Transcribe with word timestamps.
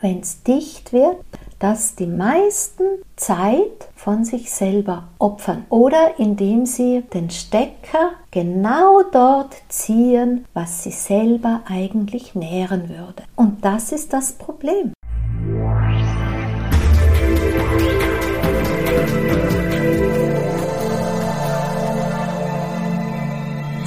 wenn 0.00 0.20
es 0.20 0.42
dicht 0.42 0.92
wird, 0.92 1.16
dass 1.58 1.96
die 1.96 2.06
meisten 2.06 2.84
Zeit 3.16 3.88
von 3.96 4.24
sich 4.24 4.50
selber 4.50 5.08
opfern 5.18 5.64
oder 5.70 6.18
indem 6.18 6.66
sie 6.66 7.02
den 7.12 7.30
Stecker 7.30 8.12
genau 8.30 9.02
dort 9.10 9.56
ziehen, 9.68 10.44
was 10.54 10.84
sie 10.84 10.92
selber 10.92 11.62
eigentlich 11.66 12.36
nähren 12.36 12.88
würde. 12.88 13.24
Und 13.34 13.64
das 13.64 13.90
ist 13.90 14.12
das 14.12 14.32
Problem. 14.32 14.92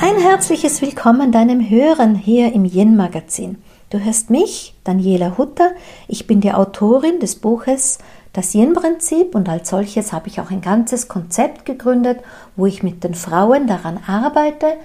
Ein 0.02 0.18
herzliches 0.18 0.82
Willkommen 0.82 1.32
deinem 1.32 1.70
Hören 1.70 2.16
hier 2.16 2.52
im 2.52 2.66
Yin 2.66 2.98
Magazin. 2.98 3.60
Du 3.92 4.00
hörst 4.00 4.30
mich, 4.30 4.74
Daniela 4.86 5.38
Hutter. 5.38 5.72
Ich 6.08 6.26
bin 6.26 6.40
die 6.40 6.54
Autorin 6.54 7.20
des 7.20 7.36
Buches 7.36 8.00
Das 8.32 8.54
Yin-Prinzip 8.54 9.36
und 9.36 9.50
als 9.50 9.70
solches 9.70 10.14
habe 10.14 10.30
ich 10.30 10.40
auch 10.40 10.50
ein 10.50 10.62
ganzes 10.62 11.10
Konzept 11.10 11.66
gegründet, 11.66 12.22
wo 12.56 12.66
ich 12.66 12.84
mit 12.84 13.04
den 13.04 13.16
Frauen 13.16 13.68
daran 13.68 14.00
arbeite, 14.08 14.78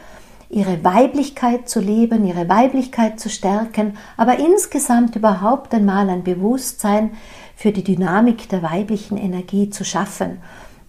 ihre 0.50 0.82
Weiblichkeit 0.82 1.68
zu 1.68 1.78
leben, 1.78 2.26
ihre 2.26 2.48
Weiblichkeit 2.48 3.20
zu 3.20 3.30
stärken, 3.30 3.96
aber 4.16 4.40
insgesamt 4.40 5.14
überhaupt 5.14 5.72
einmal 5.72 6.10
ein 6.10 6.24
Bewusstsein 6.24 7.12
für 7.54 7.70
die 7.70 7.84
Dynamik 7.84 8.48
der 8.48 8.64
weiblichen 8.64 9.18
Energie 9.18 9.70
zu 9.70 9.84
schaffen. 9.84 10.38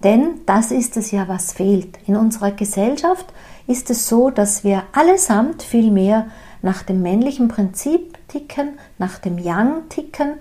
Denn 0.03 0.41
das 0.47 0.71
ist 0.71 0.97
es 0.97 1.11
ja, 1.11 1.27
was 1.27 1.53
fehlt. 1.53 1.99
In 2.07 2.15
unserer 2.15 2.51
Gesellschaft 2.51 3.27
ist 3.67 3.91
es 3.91 4.07
so, 4.07 4.31
dass 4.31 4.63
wir 4.63 4.85
allesamt 4.93 5.61
viel 5.61 5.91
mehr 5.91 6.25
nach 6.67 6.83
dem 6.83 7.01
männlichen 7.01 7.47
Prinzip 7.47 8.17
ticken, 8.27 8.77
nach 8.97 9.19
dem 9.19 9.37
Yang 9.37 9.87
ticken, 9.87 10.33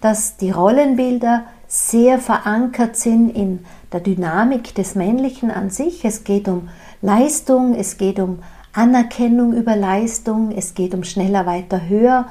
dass 0.00 0.38
die 0.38 0.50
Rollenbilder 0.50 1.44
sehr 1.68 2.18
verankert 2.18 2.96
sind 2.96 3.28
in 3.28 3.66
der 3.92 4.00
Dynamik 4.00 4.74
des 4.74 4.94
Männlichen 4.94 5.50
an 5.50 5.68
sich. 5.68 6.02
Es 6.06 6.24
geht 6.24 6.48
um 6.48 6.70
Leistung, 7.02 7.74
es 7.74 7.98
geht 7.98 8.18
um 8.18 8.38
Anerkennung 8.72 9.52
über 9.52 9.76
Leistung, 9.76 10.52
es 10.56 10.72
geht 10.72 10.94
um 10.94 11.04
schneller, 11.04 11.44
weiter, 11.44 11.86
höher. 11.86 12.28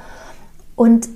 Und 0.74 1.08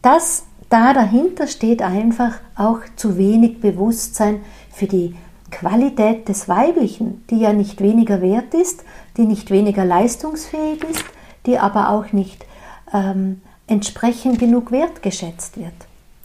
das 0.00 0.44
da 0.70 0.94
dahinter 0.94 1.46
steht 1.46 1.82
einfach 1.82 2.38
auch 2.56 2.78
zu 2.96 3.18
wenig 3.18 3.60
Bewusstsein 3.60 4.40
für 4.72 4.86
die 4.86 5.14
Qualität 5.50 6.26
des 6.26 6.48
Weiblichen, 6.48 7.22
die 7.28 7.40
ja 7.40 7.52
nicht 7.52 7.82
weniger 7.82 8.22
wert 8.22 8.54
ist, 8.54 8.82
die 9.18 9.26
nicht 9.26 9.50
weniger 9.50 9.84
leistungsfähig 9.84 10.82
ist, 10.84 11.04
die 11.46 11.58
aber 11.58 11.90
auch 11.90 12.12
nicht 12.12 12.44
ähm, 12.92 13.40
entsprechend 13.66 14.38
genug 14.38 14.70
wertgeschätzt 14.70 15.56
wird. 15.56 15.74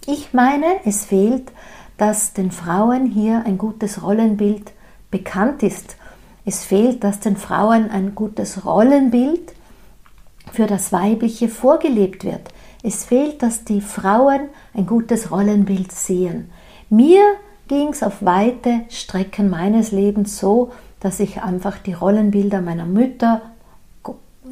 Ich 0.05 0.33
meine, 0.33 0.65
es 0.85 1.05
fehlt, 1.05 1.51
dass 1.97 2.33
den 2.33 2.51
Frauen 2.51 3.05
hier 3.05 3.43
ein 3.45 3.57
gutes 3.57 4.03
Rollenbild 4.03 4.71
bekannt 5.11 5.61
ist. 5.61 5.97
Es 6.45 6.63
fehlt, 6.63 7.03
dass 7.03 7.19
den 7.19 7.37
Frauen 7.37 7.91
ein 7.91 8.15
gutes 8.15 8.65
Rollenbild 8.65 9.53
für 10.51 10.65
das 10.65 10.91
Weibliche 10.91 11.49
vorgelebt 11.49 12.23
wird. 12.23 12.49
Es 12.83 13.05
fehlt, 13.05 13.43
dass 13.43 13.63
die 13.63 13.81
Frauen 13.81 14.49
ein 14.73 14.87
gutes 14.87 15.29
Rollenbild 15.29 15.91
sehen. 15.91 16.49
Mir 16.89 17.21
ging 17.67 17.89
es 17.89 18.01
auf 18.01 18.25
weite 18.25 18.81
Strecken 18.89 19.49
meines 19.49 19.91
Lebens 19.91 20.39
so, 20.39 20.71
dass 20.99 21.19
ich 21.19 21.41
einfach 21.41 21.77
die 21.77 21.93
Rollenbilder 21.93 22.61
meiner 22.61 22.85
Mütter, 22.85 23.41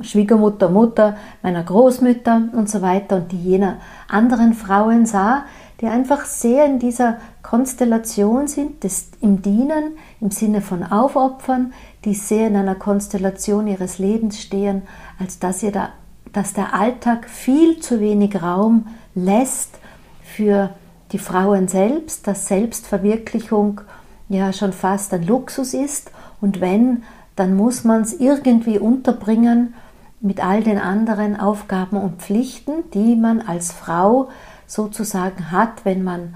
Schwiegermutter, 0.01 0.69
Mutter, 0.69 1.17
meiner 1.41 1.63
Großmütter 1.63 2.49
und 2.53 2.69
so 2.69 2.81
weiter 2.81 3.17
und 3.17 3.31
die 3.31 3.41
jener 3.41 3.77
anderen 4.07 4.53
Frauen 4.53 5.05
sah, 5.05 5.45
die 5.81 5.87
einfach 5.87 6.25
sehr 6.25 6.65
in 6.65 6.79
dieser 6.79 7.17
Konstellation 7.41 8.47
sind, 8.47 8.83
des, 8.83 9.09
im 9.21 9.41
Dienen, 9.41 9.97
im 10.19 10.29
Sinne 10.29 10.61
von 10.61 10.83
Aufopfern, 10.83 11.73
die 12.05 12.13
sehr 12.13 12.47
in 12.47 12.55
einer 12.55 12.75
Konstellation 12.75 13.67
ihres 13.67 13.97
Lebens 13.97 14.39
stehen, 14.41 14.83
als 15.17 15.39
dass, 15.39 15.63
ihr 15.63 15.71
da, 15.71 15.89
dass 16.33 16.53
der 16.53 16.73
Alltag 16.73 17.29
viel 17.29 17.79
zu 17.79 17.99
wenig 17.99 18.41
Raum 18.41 18.87
lässt 19.15 19.79
für 20.21 20.69
die 21.11 21.19
Frauen 21.19 21.67
selbst, 21.67 22.27
dass 22.27 22.47
Selbstverwirklichung 22.47 23.81
ja 24.27 24.53
schon 24.53 24.73
fast 24.73 25.13
ein 25.13 25.25
Luxus 25.25 25.73
ist. 25.73 26.11
Und 26.39 26.61
wenn, 26.61 27.03
dann 27.35 27.55
muss 27.55 27.83
man 27.83 28.01
es 28.01 28.13
irgendwie 28.13 28.77
unterbringen 28.77 29.73
mit 30.21 30.43
all 30.43 30.63
den 30.63 30.77
anderen 30.77 31.39
Aufgaben 31.39 31.97
und 31.97 32.21
Pflichten, 32.21 32.89
die 32.93 33.15
man 33.15 33.41
als 33.41 33.71
Frau 33.71 34.29
sozusagen 34.67 35.51
hat, 35.51 35.85
wenn 35.85 36.03
man 36.03 36.35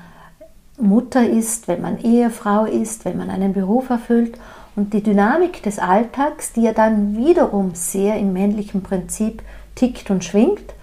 Mutter 0.77 1.27
ist, 1.27 1.67
wenn 1.67 1.81
man 1.81 1.99
Ehefrau 1.99 2.65
ist, 2.65 3.05
wenn 3.05 3.17
man 3.17 3.29
einen 3.29 3.53
Beruf 3.53 3.89
erfüllt. 3.89 4.37
Und 4.75 4.93
die 4.93 5.03
Dynamik 5.03 5.61
des 5.61 5.77
Alltags, 5.77 6.53
die 6.53 6.63
ja 6.63 6.73
dann 6.73 7.15
wiederum 7.15 7.75
sehr 7.75 8.17
im 8.17 8.33
männlichen 8.33 8.81
Prinzip 8.81 9.43
tickt 9.75 10.09
und 10.09 10.23
schwingt, 10.23 10.73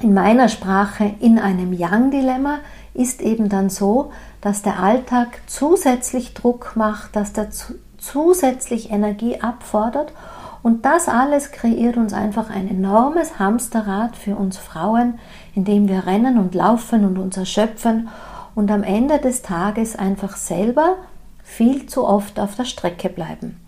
in 0.00 0.12
meiner 0.12 0.48
Sprache 0.48 1.14
in 1.20 1.38
einem 1.38 1.72
Yang-Dilemma, 1.72 2.58
ist 2.92 3.22
eben 3.22 3.48
dann 3.48 3.70
so, 3.70 4.10
dass 4.40 4.62
der 4.62 4.82
Alltag 4.82 5.40
zusätzlich 5.46 6.34
Druck 6.34 6.72
macht, 6.74 7.16
dass 7.16 7.32
der 7.32 7.48
zusätzlich 7.98 8.90
Energie 8.90 9.40
abfordert 9.40 10.12
und 10.62 10.84
das 10.84 11.08
alles 11.08 11.50
kreiert 11.50 11.96
uns 11.96 12.12
einfach 12.12 12.50
ein 12.50 12.68
enormes 12.68 13.38
Hamsterrad 13.38 14.16
für 14.16 14.36
uns 14.36 14.58
Frauen, 14.58 15.18
in 15.54 15.64
dem 15.64 15.88
wir 15.88 16.06
rennen 16.06 16.38
und 16.38 16.54
laufen 16.54 17.04
und 17.04 17.18
uns 17.18 17.36
erschöpfen 17.36 18.08
und 18.54 18.70
am 18.70 18.82
Ende 18.82 19.18
des 19.18 19.42
Tages 19.42 19.96
einfach 19.96 20.36
selber 20.36 20.96
viel 21.42 21.86
zu 21.86 22.06
oft 22.06 22.38
auf 22.38 22.54
der 22.54 22.64
Strecke 22.64 23.08
bleiben. 23.08 23.58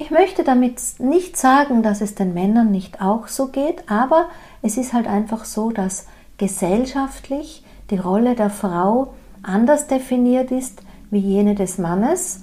Ich 0.00 0.12
möchte 0.12 0.44
damit 0.44 0.80
nicht 0.98 1.36
sagen, 1.36 1.82
dass 1.82 2.00
es 2.00 2.14
den 2.14 2.32
Männern 2.32 2.70
nicht 2.70 3.02
auch 3.02 3.26
so 3.26 3.48
geht, 3.48 3.90
aber 3.90 4.26
es 4.62 4.76
ist 4.76 4.92
halt 4.92 5.08
einfach 5.08 5.44
so, 5.44 5.70
dass 5.70 6.06
gesellschaftlich 6.36 7.64
die 7.90 7.98
Rolle 7.98 8.36
der 8.36 8.50
Frau 8.50 9.14
anders 9.42 9.88
definiert 9.88 10.52
ist 10.52 10.82
wie 11.10 11.18
jene 11.18 11.56
des 11.56 11.78
Mannes 11.78 12.42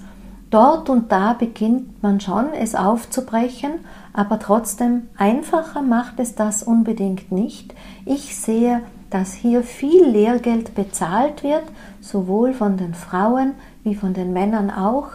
Dort 0.56 0.88
und 0.88 1.12
da 1.12 1.34
beginnt 1.34 2.02
man 2.02 2.18
schon, 2.18 2.54
es 2.54 2.74
aufzubrechen, 2.74 3.72
aber 4.14 4.38
trotzdem 4.38 5.02
einfacher 5.18 5.82
macht 5.82 6.18
es 6.18 6.34
das 6.34 6.62
unbedingt 6.62 7.30
nicht. 7.30 7.74
Ich 8.06 8.34
sehe, 8.38 8.80
dass 9.10 9.34
hier 9.34 9.62
viel 9.62 10.06
Lehrgeld 10.06 10.74
bezahlt 10.74 11.42
wird, 11.42 11.64
sowohl 12.00 12.54
von 12.54 12.78
den 12.78 12.94
Frauen 12.94 13.52
wie 13.84 13.94
von 13.94 14.14
den 14.14 14.32
Männern 14.32 14.70
auch, 14.70 15.08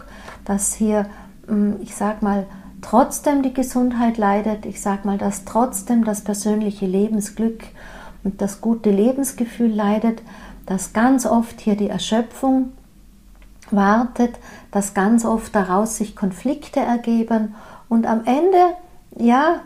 dass 0.44 0.74
hier, 0.74 1.06
hm, 1.48 1.74
ich 1.82 1.96
sag 1.96 2.22
mal, 2.22 2.46
trotzdem 2.80 3.42
die 3.42 3.52
Gesundheit 3.52 4.18
leidet, 4.18 4.64
ich 4.64 4.80
sag 4.80 5.04
mal, 5.04 5.18
dass 5.18 5.44
trotzdem 5.44 6.04
das 6.04 6.20
persönliche 6.20 6.86
Lebensglück 6.86 7.64
und 8.22 8.40
das 8.40 8.60
gute 8.60 8.92
Lebensgefühl 8.92 9.72
leidet, 9.72 10.22
dass 10.66 10.92
ganz 10.92 11.26
oft 11.26 11.60
hier 11.60 11.74
die 11.74 11.88
Erschöpfung 11.88 12.70
wartet, 13.72 14.38
dass 14.72 14.94
ganz 14.94 15.24
oft 15.24 15.54
daraus 15.54 15.96
sich 15.96 16.16
Konflikte 16.16 16.80
ergeben 16.80 17.54
und 17.88 18.06
am 18.06 18.24
Ende, 18.24 18.74
ja, 19.16 19.60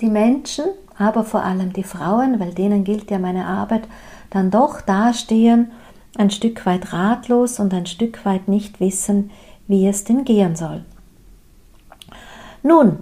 die 0.00 0.08
Menschen, 0.08 0.64
aber 0.98 1.24
vor 1.24 1.44
allem 1.44 1.72
die 1.72 1.84
Frauen, 1.84 2.40
weil 2.40 2.52
denen 2.52 2.82
gilt 2.82 3.10
ja 3.10 3.18
meine 3.18 3.46
Arbeit, 3.46 3.82
dann 4.30 4.50
doch 4.50 4.80
dastehen, 4.80 5.70
ein 6.16 6.30
Stück 6.30 6.66
weit 6.66 6.92
ratlos 6.92 7.60
und 7.60 7.72
ein 7.72 7.86
Stück 7.86 8.24
weit 8.24 8.48
nicht 8.48 8.80
wissen, 8.80 9.30
wie 9.68 9.86
es 9.86 10.04
denn 10.04 10.24
gehen 10.24 10.56
soll. 10.56 10.84
Nun, 12.62 12.98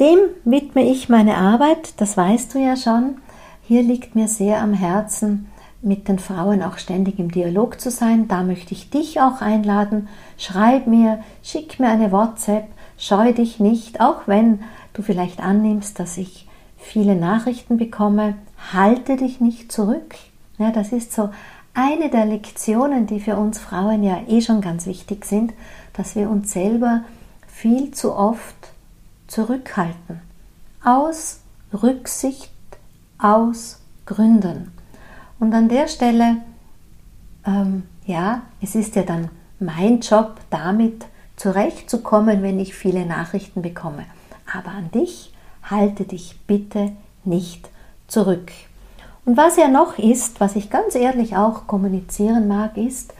dem 0.00 0.18
widme 0.44 0.84
ich 0.84 1.08
meine 1.08 1.36
Arbeit, 1.36 2.00
das 2.00 2.16
weißt 2.16 2.54
du 2.54 2.58
ja 2.58 2.76
schon. 2.76 3.18
Hier 3.62 3.82
liegt 3.82 4.14
mir 4.14 4.28
sehr 4.28 4.60
am 4.60 4.74
Herzen, 4.74 5.48
mit 5.84 6.08
den 6.08 6.18
Frauen 6.18 6.62
auch 6.62 6.78
ständig 6.78 7.18
im 7.18 7.30
Dialog 7.30 7.80
zu 7.80 7.90
sein. 7.90 8.26
Da 8.28 8.42
möchte 8.42 8.72
ich 8.72 8.90
dich 8.90 9.20
auch 9.20 9.40
einladen. 9.40 10.08
Schreib 10.38 10.86
mir, 10.86 11.20
schick 11.42 11.78
mir 11.78 11.88
eine 11.88 12.10
WhatsApp, 12.10 12.66
scheu 12.98 13.32
dich 13.32 13.60
nicht, 13.60 14.00
auch 14.00 14.22
wenn 14.26 14.60
du 14.94 15.02
vielleicht 15.02 15.40
annimmst, 15.40 15.98
dass 15.98 16.16
ich 16.16 16.48
viele 16.78 17.14
Nachrichten 17.14 17.76
bekomme, 17.76 18.34
halte 18.72 19.16
dich 19.16 19.40
nicht 19.40 19.70
zurück. 19.70 20.14
Ja, 20.58 20.70
das 20.70 20.92
ist 20.92 21.12
so 21.12 21.30
eine 21.74 22.08
der 22.08 22.24
Lektionen, 22.24 23.06
die 23.06 23.20
für 23.20 23.36
uns 23.36 23.58
Frauen 23.58 24.02
ja 24.02 24.20
eh 24.28 24.40
schon 24.40 24.60
ganz 24.60 24.86
wichtig 24.86 25.24
sind, 25.24 25.52
dass 25.92 26.14
wir 26.14 26.30
uns 26.30 26.52
selber 26.52 27.02
viel 27.46 27.90
zu 27.90 28.14
oft 28.14 28.54
zurückhalten. 29.26 30.20
Aus 30.84 31.40
Rücksicht, 31.72 32.52
aus 33.18 33.80
Gründen. 34.06 34.73
Und 35.38 35.52
an 35.52 35.68
der 35.68 35.88
Stelle, 35.88 36.38
ähm, 37.46 37.84
ja, 38.06 38.42
es 38.60 38.74
ist 38.74 38.96
ja 38.96 39.02
dann 39.02 39.30
mein 39.58 40.00
Job, 40.00 40.36
damit 40.50 41.06
zurechtzukommen, 41.36 42.42
wenn 42.42 42.58
ich 42.58 42.74
viele 42.74 43.06
Nachrichten 43.06 43.62
bekomme. 43.62 44.04
Aber 44.52 44.70
an 44.70 44.90
dich 44.92 45.32
halte 45.62 46.04
dich 46.04 46.38
bitte 46.46 46.92
nicht 47.24 47.68
zurück. 48.06 48.52
Und 49.24 49.36
was 49.36 49.56
ja 49.56 49.68
noch 49.68 49.98
ist, 49.98 50.40
was 50.40 50.54
ich 50.54 50.70
ganz 50.70 50.94
ehrlich 50.94 51.36
auch 51.36 51.66
kommunizieren 51.66 52.46
mag, 52.46 52.76
ist, 52.76 53.14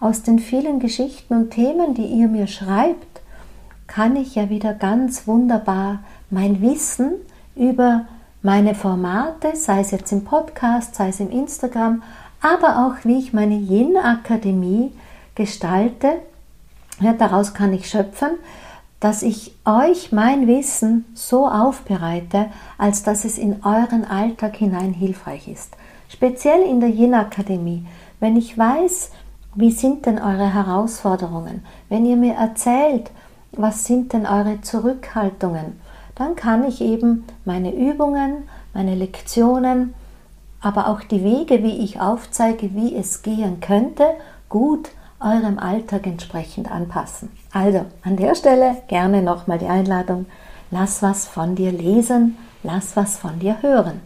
aus 0.00 0.22
den 0.22 0.38
vielen 0.38 0.78
Geschichten 0.78 1.34
und 1.34 1.50
Themen, 1.50 1.94
die 1.94 2.06
ihr 2.06 2.28
mir 2.28 2.46
schreibt, 2.46 3.20
kann 3.86 4.14
ich 4.16 4.34
ja 4.34 4.50
wieder 4.50 4.74
ganz 4.74 5.26
wunderbar 5.26 6.00
mein 6.30 6.60
Wissen 6.60 7.12
über 7.56 8.06
meine 8.48 8.74
Formate, 8.74 9.56
sei 9.56 9.80
es 9.80 9.90
jetzt 9.90 10.10
im 10.10 10.24
Podcast, 10.24 10.94
sei 10.94 11.08
es 11.08 11.20
im 11.20 11.30
Instagram, 11.30 12.02
aber 12.40 12.86
auch 12.86 13.04
wie 13.04 13.18
ich 13.18 13.34
meine 13.34 13.56
Yin-Akademie 13.56 14.90
gestalte, 15.34 16.12
ja, 16.98 17.12
daraus 17.12 17.52
kann 17.52 17.74
ich 17.74 17.90
schöpfen, 17.90 18.30
dass 19.00 19.22
ich 19.22 19.54
euch 19.66 20.12
mein 20.12 20.46
Wissen 20.46 21.04
so 21.12 21.46
aufbereite, 21.46 22.46
als 22.78 23.02
dass 23.02 23.26
es 23.26 23.36
in 23.36 23.62
euren 23.66 24.06
Alltag 24.06 24.56
hinein 24.56 24.94
hilfreich 24.94 25.46
ist. 25.46 25.76
Speziell 26.08 26.62
in 26.62 26.80
der 26.80 26.88
Yin-Akademie, 26.88 27.84
wenn 28.18 28.34
ich 28.34 28.56
weiß, 28.56 29.10
wie 29.56 29.72
sind 29.72 30.06
denn 30.06 30.18
eure 30.18 30.54
Herausforderungen, 30.54 31.66
wenn 31.90 32.06
ihr 32.06 32.16
mir 32.16 32.36
erzählt, 32.36 33.10
was 33.52 33.84
sind 33.84 34.14
denn 34.14 34.24
eure 34.24 34.62
Zurückhaltungen, 34.62 35.78
dann 36.18 36.34
kann 36.34 36.66
ich 36.66 36.80
eben 36.80 37.24
meine 37.44 37.74
Übungen, 37.74 38.48
meine 38.74 38.96
Lektionen, 38.96 39.94
aber 40.60 40.88
auch 40.88 41.00
die 41.00 41.22
Wege, 41.22 41.62
wie 41.62 41.78
ich 41.78 42.00
aufzeige, 42.00 42.74
wie 42.74 42.96
es 42.96 43.22
gehen 43.22 43.60
könnte, 43.60 44.04
gut 44.48 44.90
eurem 45.20 45.58
Alltag 45.58 46.06
entsprechend 46.06 46.70
anpassen. 46.70 47.30
Also 47.52 47.86
an 48.02 48.16
der 48.16 48.34
Stelle 48.34 48.76
gerne 48.88 49.22
nochmal 49.22 49.58
die 49.58 49.66
Einladung, 49.66 50.26
lass 50.70 51.02
was 51.02 51.26
von 51.26 51.54
dir 51.54 51.72
lesen, 51.72 52.36
lass 52.64 52.96
was 52.96 53.16
von 53.16 53.38
dir 53.38 53.62
hören. 53.62 54.00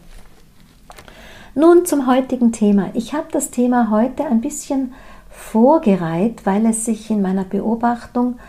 Nun 1.55 1.85
zum 1.85 2.07
heutigen 2.07 2.51
Thema. 2.51 2.89
Ich 2.93 3.13
habe 3.13 3.27
das 3.31 3.51
Thema 3.51 3.89
heute 3.91 4.25
ein 4.25 4.41
bisschen 4.41 4.93
vorgereiht, 5.29 6.45
weil 6.45 6.65
es 6.65 6.85
sich 6.85 7.09
in 7.09 7.21
meiner 7.21 7.43
Beobachtung 7.43 8.39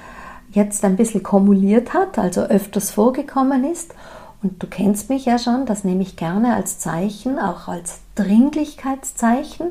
jetzt 0.54 0.84
ein 0.84 0.96
bisschen 0.96 1.22
kumuliert 1.22 1.94
hat, 1.94 2.18
also 2.18 2.42
öfters 2.42 2.90
vorgekommen 2.90 3.64
ist. 3.64 3.94
Und 4.42 4.62
du 4.62 4.66
kennst 4.66 5.08
mich 5.08 5.24
ja 5.24 5.38
schon, 5.38 5.66
das 5.66 5.84
nehme 5.84 6.02
ich 6.02 6.16
gerne 6.16 6.54
als 6.54 6.78
Zeichen, 6.78 7.38
auch 7.38 7.68
als 7.68 8.00
Dringlichkeitszeichen. 8.14 9.68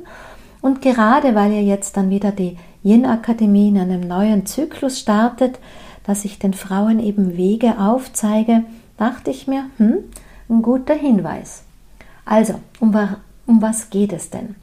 Und 0.62 0.82
gerade 0.82 1.36
weil 1.36 1.52
ihr 1.52 1.64
jetzt 1.64 1.98
dann 1.98 2.10
wieder 2.10 2.32
die 2.32 2.58
Yin-Akademie 2.84 3.70
in 3.70 3.78
einem 3.78 4.02
neuen 4.02 4.46
Zyklus 4.46 5.00
startet, 5.00 5.60
dass 6.06 6.26
ich 6.26 6.40
den 6.40 6.54
Frauen 6.54 7.00
eben 7.00 7.38
Wege 7.38 7.80
aufzeige, 7.80 8.64
dachte 8.98 9.32
ich 9.32 9.48
mir, 9.48 9.66
hm, 9.78 10.00
ein 10.50 10.62
guter 10.62 10.96
Hinweis. 10.96 11.64
Also, 12.26 12.56
um, 12.80 12.96
um 13.46 13.62
was 13.62 13.90
geht 13.90 14.14
es 14.14 14.30
denn? 14.30 14.56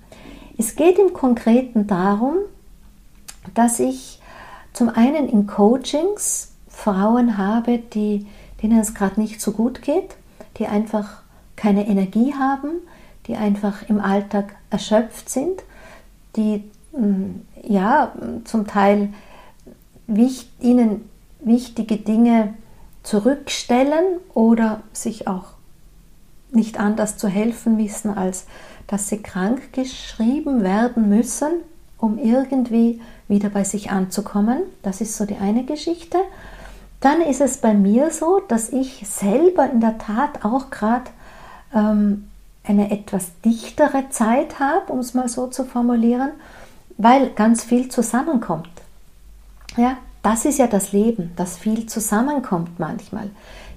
Es 0.59 0.77
geht 0.77 0.99
im 0.99 1.13
Konkreten 1.13 1.87
darum, 1.87 2.35
dass 3.55 3.81
ich 3.81 4.20
zum 4.73 4.89
einen 4.89 5.29
in 5.29 5.47
Coachings 5.47 6.53
Frauen 6.69 7.37
habe, 7.37 7.79
die, 7.79 8.27
denen 8.63 8.79
es 8.81 8.95
gerade 8.95 9.21
nicht 9.21 9.41
so 9.41 9.53
gut 9.53 9.83
geht, 9.83 10.17
die 10.59 10.67
einfach 10.67 11.23
keine 11.57 11.87
Energie 11.87 12.35
haben, 12.35 12.71
die 13.27 13.37
einfach 13.37 13.89
im 13.89 14.01
Alltag 14.01 14.57
erschöpft 14.71 15.29
sind, 15.29 15.63
die 16.37 16.65
hm, 16.93 17.43
ja, 17.63 18.13
zum 18.45 18.67
Teil 18.67 19.13
wicht, 20.07 20.51
ihnen 20.61 21.09
wichtige 21.41 21.97
Dinge 21.97 22.55
zurückstellen 23.03 24.05
oder 24.35 24.83
sich 24.93 25.29
auch 25.29 25.47
nicht 26.53 26.81
anders 26.81 27.17
zu 27.17 27.29
helfen 27.29 27.79
wissen, 27.79 28.17
als 28.17 28.47
dass 28.87 29.09
sie 29.09 29.23
krank 29.23 29.73
geschrieben 29.73 30.63
werden 30.63 31.09
müssen, 31.09 31.51
um 32.01 32.19
irgendwie 32.19 33.01
wieder 33.29 33.51
bei 33.51 33.65
sich 33.65 33.91
anzukommen. 33.91 34.63
Das 34.83 35.01
ist 35.01 35.17
so 35.17 35.27
die 35.27 35.37
eine 35.37 35.65
Geschichte. 35.65 36.19
Dann 37.01 37.21
ist 37.21 37.41
es 37.41 37.59
bei 37.59 37.75
mir 37.75 38.11
so, 38.11 38.41
dass 38.49 38.71
ich 38.71 39.07
selber 39.09 39.71
in 39.71 39.81
der 39.81 39.99
Tat 39.99 40.45
auch 40.45 40.71
gerade 40.71 41.11
ähm, 41.75 42.29
eine 42.65 42.91
etwas 42.91 43.31
dichtere 43.45 44.11
Zeit 44.11 44.61
habe, 44.61 44.93
um 44.93 44.99
es 44.99 45.15
mal 45.15 45.29
so 45.29 45.47
zu 45.47 45.65
formulieren 45.65 46.31
weil 47.03 47.31
ganz 47.31 47.65
viel 47.65 47.89
zusammenkommt. 47.89 48.69
Ja, 49.77 49.97
das 50.23 50.45
ist 50.45 50.59
ja 50.59 50.67
das 50.67 50.93
Leben, 50.93 51.33
dass 51.37 51.57
viel 51.57 51.87
zusammenkommt 51.87 52.79
manchmal. 52.79 53.31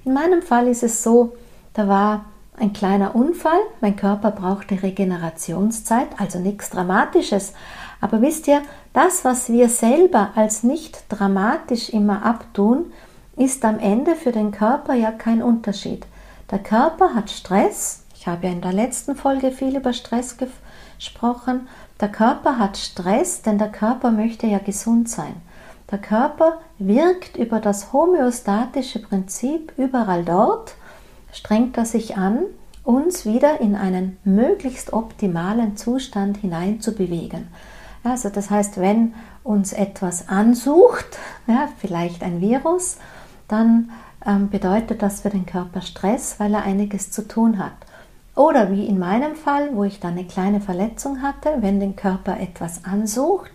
In 0.04 0.12
meinem 0.12 0.42
Fall 0.42 0.68
ist 0.68 0.82
es 0.82 1.02
so, 1.02 1.34
da 1.72 1.88
war 1.88 2.26
ein 2.58 2.74
kleiner 2.74 3.16
Unfall, 3.16 3.58
mein 3.80 3.96
Körper 3.96 4.30
brauchte 4.30 4.82
Regenerationszeit, 4.82 6.08
also 6.18 6.38
nichts 6.38 6.68
Dramatisches. 6.68 7.54
Aber 8.00 8.20
wisst 8.22 8.48
ihr, 8.48 8.62
das, 8.92 9.24
was 9.24 9.50
wir 9.50 9.68
selber 9.68 10.30
als 10.34 10.62
nicht 10.62 11.04
dramatisch 11.08 11.88
immer 11.88 12.24
abtun, 12.24 12.92
ist 13.36 13.64
am 13.64 13.78
Ende 13.78 14.14
für 14.14 14.32
den 14.32 14.52
Körper 14.52 14.94
ja 14.94 15.10
kein 15.10 15.42
Unterschied. 15.42 16.06
Der 16.50 16.58
Körper 16.58 17.14
hat 17.14 17.30
Stress, 17.30 18.04
ich 18.14 18.26
habe 18.26 18.46
ja 18.46 18.52
in 18.52 18.60
der 18.60 18.72
letzten 18.72 19.16
Folge 19.16 19.50
viel 19.50 19.76
über 19.76 19.92
Stress 19.92 20.36
gesprochen, 20.36 21.68
der 22.00 22.08
Körper 22.08 22.58
hat 22.58 22.76
Stress, 22.76 23.42
denn 23.42 23.58
der 23.58 23.70
Körper 23.70 24.10
möchte 24.10 24.46
ja 24.46 24.58
gesund 24.58 25.08
sein. 25.08 25.34
Der 25.90 25.98
Körper 25.98 26.58
wirkt 26.78 27.36
über 27.36 27.60
das 27.60 27.92
homöostatische 27.92 29.00
Prinzip 29.00 29.72
überall 29.76 30.24
dort, 30.24 30.74
strengt 31.32 31.76
er 31.76 31.84
sich 31.84 32.16
an, 32.16 32.40
uns 32.84 33.24
wieder 33.24 33.60
in 33.60 33.74
einen 33.74 34.18
möglichst 34.24 34.92
optimalen 34.92 35.76
Zustand 35.76 36.38
hineinzubewegen. 36.38 37.48
Also 38.04 38.28
das 38.28 38.50
heißt, 38.50 38.80
wenn 38.80 39.14
uns 39.42 39.72
etwas 39.72 40.28
ansucht, 40.28 41.18
ja, 41.46 41.68
vielleicht 41.78 42.22
ein 42.22 42.40
Virus, 42.40 42.98
dann 43.48 43.90
ähm, 44.24 44.50
bedeutet 44.50 45.02
das 45.02 45.20
für 45.20 45.30
den 45.30 45.46
Körper 45.46 45.80
Stress, 45.80 46.38
weil 46.38 46.54
er 46.54 46.62
einiges 46.62 47.10
zu 47.10 47.26
tun 47.26 47.58
hat. 47.58 47.72
Oder 48.36 48.70
wie 48.70 48.86
in 48.86 48.98
meinem 48.98 49.36
Fall, 49.36 49.70
wo 49.74 49.84
ich 49.84 50.00
dann 50.00 50.12
eine 50.12 50.26
kleine 50.26 50.60
Verletzung 50.60 51.22
hatte, 51.22 51.56
wenn 51.60 51.80
den 51.80 51.96
Körper 51.96 52.38
etwas 52.38 52.84
ansucht, 52.84 53.50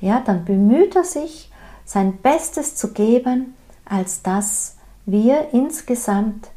ja, 0.00 0.20
dann 0.24 0.44
bemüht 0.44 0.94
er 0.94 1.04
sich, 1.04 1.50
sein 1.84 2.18
Bestes 2.18 2.76
zu 2.76 2.92
geben, 2.92 3.54
als 3.84 4.22
dass 4.22 4.76
wir 5.06 5.48
insgesamt 5.52 6.48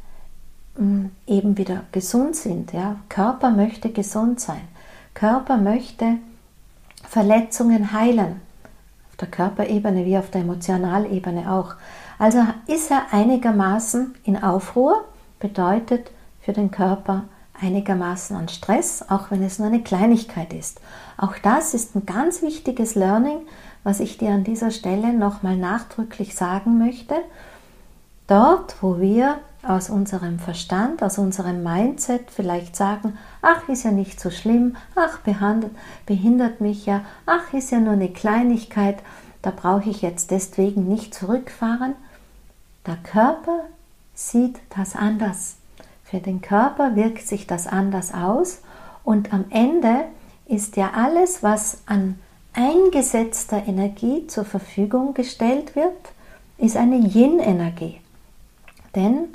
hm, 0.76 1.10
eben 1.26 1.58
wieder 1.58 1.84
gesund 1.92 2.36
sind. 2.36 2.72
Ja. 2.72 2.96
Körper 3.08 3.50
möchte 3.50 3.90
gesund 3.90 4.40
sein. 4.40 4.60
Körper 5.14 5.56
möchte 5.56 6.18
Verletzungen 7.08 7.92
heilen. 7.92 8.40
Auf 9.10 9.16
der 9.16 9.28
Körperebene 9.28 10.04
wie 10.04 10.18
auf 10.18 10.30
der 10.30 10.42
Emotionalebene 10.42 11.50
auch. 11.50 11.74
Also 12.18 12.44
ist 12.66 12.90
er 12.90 13.06
einigermaßen 13.12 14.14
in 14.24 14.42
Aufruhr, 14.42 15.04
bedeutet 15.40 16.10
für 16.40 16.52
den 16.52 16.70
Körper 16.70 17.24
einigermaßen 17.60 18.36
an 18.36 18.48
Stress, 18.48 19.04
auch 19.08 19.30
wenn 19.30 19.42
es 19.42 19.58
nur 19.58 19.68
eine 19.68 19.82
Kleinigkeit 19.82 20.52
ist. 20.52 20.80
Auch 21.16 21.38
das 21.38 21.74
ist 21.74 21.96
ein 21.96 22.06
ganz 22.06 22.42
wichtiges 22.42 22.94
Learning, 22.94 23.38
was 23.84 24.00
ich 24.00 24.18
dir 24.18 24.30
an 24.30 24.44
dieser 24.44 24.70
Stelle 24.70 25.12
nochmal 25.12 25.56
nachdrücklich 25.56 26.34
sagen 26.34 26.78
möchte. 26.78 27.14
Dort, 28.26 28.76
wo 28.82 29.00
wir 29.00 29.38
aus 29.62 29.90
unserem 29.90 30.38
Verstand, 30.38 31.02
aus 31.02 31.18
unserem 31.18 31.62
Mindset 31.62 32.30
vielleicht 32.30 32.76
sagen, 32.76 33.18
ach, 33.42 33.68
ist 33.68 33.84
ja 33.84 33.90
nicht 33.90 34.20
so 34.20 34.30
schlimm, 34.30 34.76
ach, 34.94 35.18
behindert, 35.18 35.72
behindert 36.06 36.60
mich 36.60 36.86
ja, 36.86 37.02
ach, 37.26 37.52
ist 37.52 37.70
ja 37.70 37.80
nur 37.80 37.94
eine 37.94 38.10
Kleinigkeit, 38.10 38.98
da 39.42 39.50
brauche 39.50 39.90
ich 39.90 40.02
jetzt 40.02 40.30
deswegen 40.30 40.88
nicht 40.88 41.14
zurückfahren. 41.14 41.94
Der 42.86 42.96
Körper 42.96 43.64
sieht 44.14 44.58
das 44.76 44.96
anders. 44.96 45.56
Für 46.04 46.20
den 46.20 46.40
Körper 46.40 46.96
wirkt 46.96 47.26
sich 47.26 47.46
das 47.46 47.66
anders 47.66 48.14
aus 48.14 48.62
und 49.04 49.32
am 49.32 49.44
Ende 49.50 50.04
ist 50.46 50.76
ja 50.76 50.92
alles, 50.94 51.42
was 51.42 51.82
an 51.86 52.18
eingesetzter 52.54 53.66
Energie 53.66 54.26
zur 54.26 54.44
Verfügung 54.44 55.14
gestellt 55.14 55.76
wird, 55.76 55.92
ist 56.56 56.76
eine 56.76 56.96
Yin-Energie. 56.96 58.00
Denn, 58.94 59.28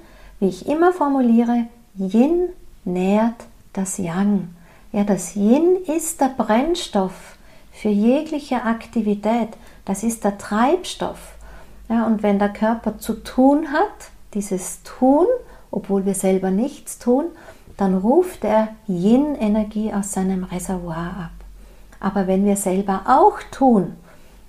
wie 0.43 0.49
ich 0.49 0.67
immer 0.67 0.91
formuliere, 0.91 1.67
Yin 1.97 2.49
nährt 2.83 3.45
das 3.71 3.97
Yang. 3.97 4.49
Ja, 4.91 5.05
das 5.05 5.37
Yin 5.37 5.77
ist 5.87 6.19
der 6.19 6.33
Brennstoff 6.37 7.37
für 7.71 7.87
jegliche 7.87 8.63
Aktivität. 8.63 9.49
Das 9.85 10.03
ist 10.03 10.25
der 10.25 10.37
Treibstoff. 10.37 11.35
Ja, 11.87 12.05
und 12.05 12.23
wenn 12.23 12.39
der 12.39 12.49
Körper 12.49 12.97
zu 12.99 13.13
tun 13.23 13.71
hat, 13.71 14.11
dieses 14.33 14.83
Tun 14.83 15.27
obwohl 15.71 16.05
wir 16.05 16.13
selber 16.13 16.51
nichts 16.51 16.99
tun, 16.99 17.25
dann 17.77 17.97
ruft 17.97 18.43
er 18.43 18.67
Yin-Energie 18.87 19.91
aus 19.91 20.11
seinem 20.11 20.43
Reservoir 20.43 21.07
ab. 21.17 21.31
Aber 21.99 22.27
wenn 22.27 22.45
wir 22.45 22.57
selber 22.57 23.01
auch 23.07 23.39
tun, 23.49 23.93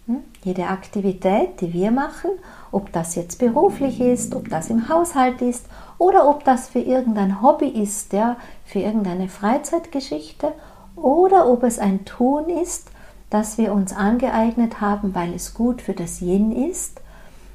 Hm? 0.07 0.19
Jede 0.43 0.67
Aktivität, 0.67 1.61
die 1.61 1.73
wir 1.73 1.91
machen, 1.91 2.31
ob 2.73 2.93
das 2.93 3.15
jetzt 3.15 3.39
beruflich 3.39 4.01
ist, 4.01 4.35
ob 4.35 4.49
das 4.51 4.69
im 4.69 4.89
Haushalt 4.89 5.41
ist 5.41 5.67
oder 5.99 6.29
ob 6.29 6.45
das 6.45 6.69
für 6.69 6.81
irgendein 6.81 7.43
Hobby 7.43 7.69
ist, 7.69 8.13
ja, 8.13 8.37
für 8.65 8.81
irgendeine 8.81 9.29
Freizeitgeschichte 9.29 10.53
oder 10.97 11.49
ob 11.49 11.63
es 11.63 11.79
ein 11.79 12.05
Tun 12.05 12.49
ist, 12.49 12.89
das 13.31 13.59
wir 13.59 13.73
uns 13.73 13.93
angeeignet 13.93 14.81
haben, 14.81 15.15
weil 15.15 15.35
es 15.35 15.55
gut 15.55 15.83
für 15.83 15.93
das 15.95 16.21
Yin 16.21 16.53
ist, 16.71 17.01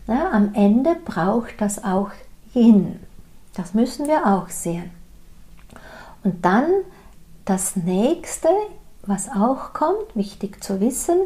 ja, 0.08 0.32
am 0.32 0.54
Ende 0.54 0.96
braucht 1.06 1.60
das 1.60 1.84
auch 1.84 2.10
Yin. 2.54 3.00
Das 3.56 3.74
müssen 3.74 4.08
wir 4.08 4.26
auch 4.26 4.50
sehen. 4.50 4.92
Und 6.24 6.44
dann 6.44 6.66
das 7.46 7.76
nächste, 7.76 8.50
was 9.06 9.30
auch 9.30 9.74
kommt, 9.74 10.16
wichtig 10.16 10.64
zu 10.64 10.80
wissen, 10.80 11.20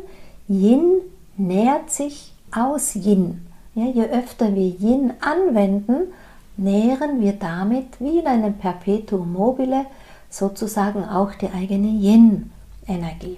Yin 0.48 1.02
nährt 1.38 1.90
sich 1.90 2.34
aus 2.56 2.96
Yin. 2.96 3.48
Ja, 3.76 3.86
je 3.86 4.06
öfter 4.06 4.54
wir 4.54 4.68
Yin 4.80 5.14
anwenden, 5.22 6.14
nähren 6.58 7.22
wir 7.22 7.34
damit 7.34 8.00
wie 8.00 8.20
in 8.20 8.28
einem 8.28 8.54
Perpetuum 8.54 9.34
mobile 9.34 9.86
sozusagen 10.30 11.06
auch 11.06 11.34
die 11.34 11.50
eigene 11.50 11.88
Yin-Energie. 11.88 13.38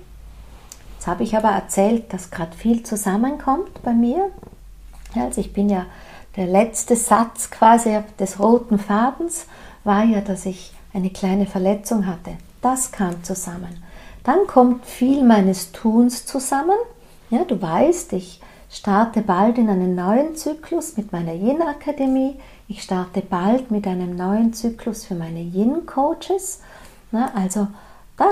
Jetzt 0.96 1.08
habe 1.08 1.24
ich 1.24 1.36
aber 1.36 1.50
erzählt, 1.50 2.12
dass 2.14 2.32
gerade 2.32 2.56
viel 2.56 2.84
zusammenkommt 2.84 3.84
bei 3.84 3.94
mir. 3.94 4.32
Also 5.16 5.42
ich 5.42 5.54
bin 5.54 5.70
ja 5.70 5.86
der 6.36 6.48
letzte 6.48 6.96
Satz 6.96 7.50
quasi 7.50 7.98
des 8.20 8.40
roten 8.40 8.80
Fadens 8.80 9.46
war 9.84 10.04
ja, 10.04 10.22
dass 10.22 10.46
ich 10.46 10.74
eine 10.94 11.10
kleine 11.10 11.46
Verletzung 11.46 12.08
hatte. 12.08 12.32
Das 12.62 12.92
kam 12.92 13.24
zusammen. 13.24 13.84
Dann 14.24 14.48
kommt 14.48 14.86
viel 14.86 15.24
meines 15.24 15.72
Tuns 15.72 16.26
zusammen. 16.26 16.78
Ja, 17.30 17.44
du 17.44 17.62
weißt, 17.62 18.14
ich 18.14 18.42
starte 18.72 19.22
bald 19.22 19.58
in 19.58 19.70
einen 19.70 19.96
neuen 19.96 20.36
Zyklus 20.36 20.98
mit 20.98 21.12
meiner 21.12 21.34
Yin-Akademie. 21.34 22.36
Ich 22.68 22.82
starte 22.82 23.22
bald 23.22 23.70
mit 23.70 23.86
einem 23.86 24.16
neuen 24.16 24.54
Zyklus 24.54 25.06
für 25.06 25.14
meine 25.14 25.40
Yin-Coaches. 25.42 26.62
Also 27.12 27.68
da 28.18 28.32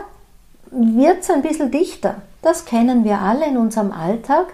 wird 0.71 1.21
es 1.21 1.29
ein 1.29 1.43
bisschen 1.43 1.69
dichter. 1.69 2.15
Das 2.41 2.65
kennen 2.65 3.03
wir 3.03 3.19
alle 3.19 3.45
in 3.45 3.57
unserem 3.57 3.91
Alltag, 3.91 4.47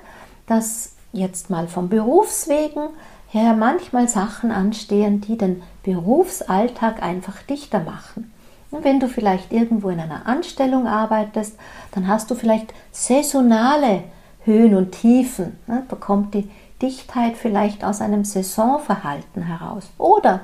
dass 0.48 0.93
jetzt 1.13 1.50
mal 1.50 1.67
vom 1.67 1.88
Berufswegen 1.88 2.89
her 3.29 3.53
manchmal 3.53 4.09
Sachen 4.09 4.51
anstehen, 4.51 5.21
die 5.21 5.38
den 5.38 5.62
Berufsalltag 5.83 7.01
einfach 7.01 7.41
dichter 7.43 7.79
machen. 7.79 8.31
wenn 8.71 9.00
du 9.00 9.07
vielleicht 9.07 9.51
irgendwo 9.51 9.89
in 9.89 10.00
einer 10.00 10.27
Anstellung 10.27 10.88
arbeitest, 10.88 11.57
dann 11.91 12.07
hast 12.07 12.29
du 12.29 12.36
vielleicht 12.36 12.74
saisonale 12.91 14.03
Höhen 14.43 14.75
und 14.75 14.91
Tiefen. 14.91 15.57
Da 15.67 15.95
kommt 15.95 16.33
die 16.33 16.50
Dichtheit 16.81 17.38
vielleicht 17.38 17.83
aus 17.83 18.01
einem 18.01 18.24
Saisonverhalten 18.24 19.43
heraus. 19.43 19.89
Oder 19.98 20.41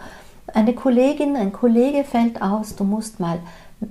eine 0.54 0.74
Kollegin, 0.74 1.36
ein 1.36 1.52
Kollege 1.52 2.04
fällt 2.04 2.42
aus, 2.42 2.76
du 2.76 2.84
musst 2.84 3.20
mal 3.20 3.40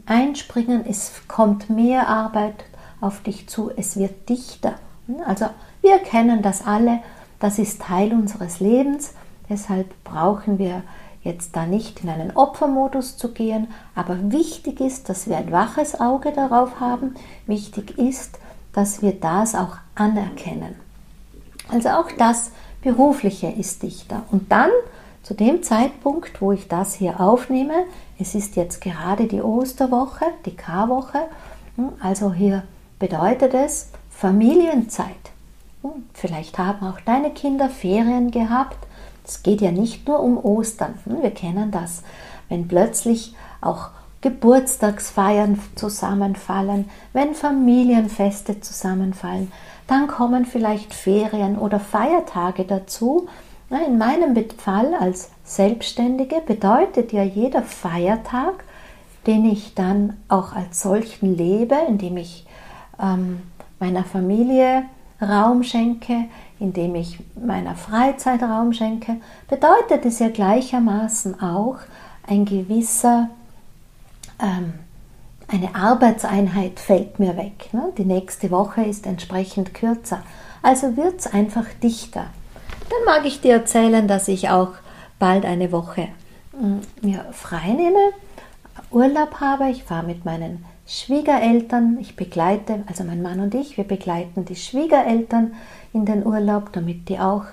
einspringen, 0.06 0.84
es 0.86 1.12
kommt 1.28 1.70
mehr 1.70 2.08
Arbeit 2.08 2.64
auf 3.00 3.22
dich 3.22 3.48
zu, 3.48 3.70
es 3.76 3.96
wird 3.96 4.28
dichter. 4.28 4.74
Also 5.26 5.46
wir 5.82 5.98
kennen 5.98 6.42
das 6.42 6.66
alle, 6.66 7.00
das 7.38 7.58
ist 7.58 7.82
Teil 7.82 8.12
unseres 8.12 8.60
Lebens, 8.60 9.14
deshalb 9.48 10.02
brauchen 10.04 10.58
wir 10.58 10.82
jetzt 11.22 11.56
da 11.56 11.66
nicht 11.66 12.02
in 12.02 12.10
einen 12.10 12.36
Opfermodus 12.36 13.16
zu 13.16 13.32
gehen, 13.32 13.68
aber 13.94 14.30
wichtig 14.30 14.80
ist, 14.80 15.08
dass 15.08 15.28
wir 15.28 15.36
ein 15.38 15.50
waches 15.52 16.00
Auge 16.00 16.32
darauf 16.32 16.80
haben, 16.80 17.14
wichtig 17.46 17.98
ist, 17.98 18.38
dass 18.72 19.02
wir 19.02 19.12
das 19.12 19.54
auch 19.54 19.76
anerkennen. 19.94 20.83
Also 21.68 21.90
auch 21.90 22.10
das 22.18 22.50
Berufliche 22.82 23.48
ist 23.48 23.82
dichter. 23.82 24.24
Und 24.30 24.52
dann 24.52 24.70
zu 25.22 25.34
dem 25.34 25.62
Zeitpunkt, 25.62 26.40
wo 26.42 26.52
ich 26.52 26.68
das 26.68 26.94
hier 26.94 27.20
aufnehme, 27.20 27.86
es 28.18 28.34
ist 28.34 28.56
jetzt 28.56 28.80
gerade 28.80 29.26
die 29.26 29.40
Osterwoche, 29.40 30.26
die 30.44 30.54
Karwoche, 30.54 31.18
hm, 31.76 31.90
also 32.00 32.32
hier 32.32 32.62
bedeutet 32.98 33.54
es 33.54 33.90
Familienzeit. 34.10 35.08
Hm, 35.82 36.04
vielleicht 36.12 36.58
haben 36.58 36.86
auch 36.86 37.00
deine 37.00 37.30
Kinder 37.30 37.70
Ferien 37.70 38.30
gehabt. 38.30 38.76
Es 39.26 39.42
geht 39.42 39.62
ja 39.62 39.72
nicht 39.72 40.06
nur 40.06 40.20
um 40.20 40.36
Ostern. 40.36 40.98
Hm, 41.04 41.22
wir 41.22 41.30
kennen 41.30 41.70
das, 41.70 42.02
wenn 42.50 42.68
plötzlich 42.68 43.34
auch 43.62 43.88
Geburtstagsfeiern 44.20 45.60
zusammenfallen, 45.74 46.88
wenn 47.12 47.34
Familienfeste 47.34 48.60
zusammenfallen, 48.60 49.52
dann 49.86 50.06
kommen 50.06 50.46
vielleicht 50.46 50.94
Ferien 50.94 51.58
oder 51.58 51.80
Feiertage 51.80 52.64
dazu. 52.64 53.28
In 53.70 53.98
meinem 53.98 54.36
Fall 54.58 54.94
als 54.94 55.30
Selbstständige 55.44 56.40
bedeutet 56.40 57.12
ja 57.12 57.22
jeder 57.22 57.62
Feiertag, 57.62 58.64
den 59.26 59.44
ich 59.44 59.74
dann 59.74 60.16
auch 60.28 60.52
als 60.54 60.82
solchen 60.82 61.36
lebe, 61.36 61.76
indem 61.88 62.16
ich 62.16 62.46
ähm, 63.00 63.42
meiner 63.78 64.04
Familie 64.04 64.84
Raum 65.20 65.62
schenke, 65.62 66.26
indem 66.60 66.94
ich 66.94 67.18
meiner 67.34 67.74
Freizeit 67.74 68.42
Raum 68.42 68.72
schenke, 68.72 69.16
bedeutet 69.48 70.04
es 70.04 70.18
ja 70.18 70.28
gleichermaßen 70.28 71.40
auch 71.40 71.78
ein 72.26 72.44
gewisser, 72.44 73.28
ähm, 74.40 74.74
eine 75.54 75.74
Arbeitseinheit 75.74 76.80
fällt 76.80 77.20
mir 77.20 77.36
weg. 77.36 77.72
Ne? 77.72 77.92
Die 77.96 78.04
nächste 78.04 78.50
Woche 78.50 78.82
ist 78.82 79.06
entsprechend 79.06 79.72
kürzer. 79.72 80.22
Also 80.62 80.96
wird 80.96 81.20
es 81.20 81.26
einfach 81.26 81.66
dichter. 81.82 82.26
Dann 82.90 83.04
mag 83.06 83.24
ich 83.24 83.40
dir 83.40 83.54
erzählen, 83.54 84.08
dass 84.08 84.28
ich 84.28 84.50
auch 84.50 84.72
bald 85.18 85.44
eine 85.44 85.70
Woche 85.70 86.08
mm, 86.58 87.06
mir 87.06 87.24
frei 87.30 87.68
nehme, 87.68 88.12
Urlaub 88.90 89.40
habe. 89.40 89.70
Ich 89.70 89.84
fahre 89.84 90.06
mit 90.06 90.24
meinen 90.24 90.64
Schwiegereltern, 90.86 91.98
ich 92.00 92.16
begleite, 92.16 92.82
also 92.86 93.04
mein 93.04 93.22
Mann 93.22 93.40
und 93.40 93.54
ich, 93.54 93.76
wir 93.76 93.84
begleiten 93.84 94.44
die 94.44 94.56
Schwiegereltern 94.56 95.54
in 95.92 96.04
den 96.04 96.26
Urlaub, 96.26 96.72
damit 96.72 97.08
die 97.08 97.20
auch 97.20 97.44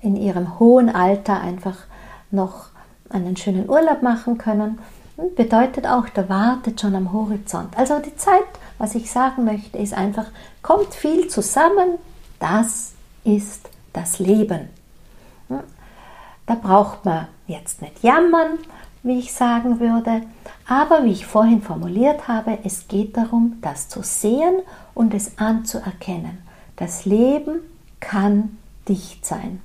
in 0.00 0.16
ihrem 0.16 0.58
hohen 0.58 0.88
Alter 0.88 1.40
einfach 1.40 1.78
noch 2.30 2.66
einen 3.08 3.36
schönen 3.36 3.68
Urlaub 3.68 4.02
machen 4.02 4.36
können. 4.36 4.78
Bedeutet 5.16 5.86
auch, 5.86 6.08
da 6.10 6.28
wartet 6.28 6.80
schon 6.80 6.94
am 6.94 7.12
Horizont. 7.12 7.76
Also 7.76 7.98
die 8.00 8.16
Zeit, 8.16 8.44
was 8.78 8.94
ich 8.94 9.10
sagen 9.10 9.44
möchte, 9.44 9.78
ist 9.78 9.94
einfach, 9.94 10.26
kommt 10.62 10.94
viel 10.94 11.28
zusammen, 11.28 11.98
das 12.38 12.92
ist 13.24 13.70
das 13.94 14.18
Leben. 14.18 14.68
Da 15.48 16.54
braucht 16.54 17.04
man 17.04 17.28
jetzt 17.46 17.80
nicht 17.80 18.02
jammern, 18.02 18.58
wie 19.02 19.18
ich 19.18 19.32
sagen 19.32 19.80
würde. 19.80 20.22
Aber 20.68 21.04
wie 21.04 21.12
ich 21.12 21.26
vorhin 21.26 21.62
formuliert 21.62 22.28
habe, 22.28 22.58
es 22.64 22.86
geht 22.86 23.16
darum, 23.16 23.58
das 23.62 23.88
zu 23.88 24.02
sehen 24.02 24.60
und 24.94 25.14
es 25.14 25.38
anzuerkennen. 25.38 26.38
Das 26.76 27.04
Leben 27.06 27.60
kann 28.00 28.58
dicht 28.86 29.24
sein. 29.24 29.62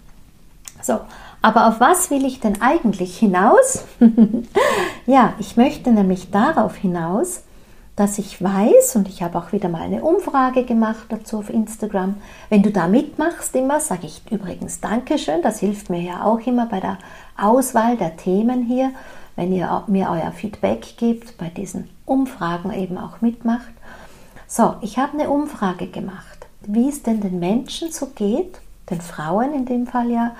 So, 0.81 0.99
aber 1.41 1.67
auf 1.67 1.79
was 1.79 2.11
will 2.11 2.25
ich 2.25 2.39
denn 2.39 2.61
eigentlich 2.61 3.17
hinaus? 3.17 3.85
ja, 5.05 5.33
ich 5.39 5.57
möchte 5.57 5.91
nämlich 5.91 6.31
darauf 6.31 6.75
hinaus, 6.75 7.43
dass 7.95 8.17
ich 8.17 8.41
weiß, 8.41 8.95
und 8.95 9.07
ich 9.07 9.21
habe 9.21 9.37
auch 9.37 9.51
wieder 9.51 9.69
mal 9.69 9.81
eine 9.81 10.03
Umfrage 10.03 10.63
gemacht 10.63 11.05
dazu 11.09 11.39
auf 11.39 11.49
Instagram, 11.49 12.15
wenn 12.49 12.63
du 12.63 12.71
da 12.71 12.87
mitmachst 12.87 13.55
immer, 13.55 13.79
sage 13.79 14.07
ich 14.07 14.21
übrigens 14.31 14.79
Dankeschön, 14.79 15.41
das 15.41 15.59
hilft 15.59 15.89
mir 15.89 16.01
ja 16.01 16.23
auch 16.23 16.39
immer 16.39 16.65
bei 16.65 16.79
der 16.79 16.97
Auswahl 17.37 17.97
der 17.97 18.17
Themen 18.17 18.63
hier 18.63 18.91
wenn 19.35 19.53
ihr 19.53 19.83
mir 19.87 20.09
euer 20.09 20.31
Feedback 20.31 20.97
gebt, 20.97 21.37
bei 21.37 21.47
diesen 21.47 21.89
Umfragen 22.05 22.71
eben 22.71 22.97
auch 22.97 23.21
mitmacht. 23.21 23.71
So, 24.47 24.75
ich 24.81 24.97
habe 24.97 25.13
eine 25.13 25.29
Umfrage 25.29 25.87
gemacht, 25.87 26.47
wie 26.61 26.89
es 26.89 27.03
denn 27.03 27.21
den 27.21 27.39
Menschen 27.39 27.91
so 27.91 28.07
geht, 28.07 28.59
den 28.89 29.01
Frauen 29.01 29.53
in 29.53 29.65
dem 29.65 29.87
Fall 29.87 30.11
ja, 30.11 30.35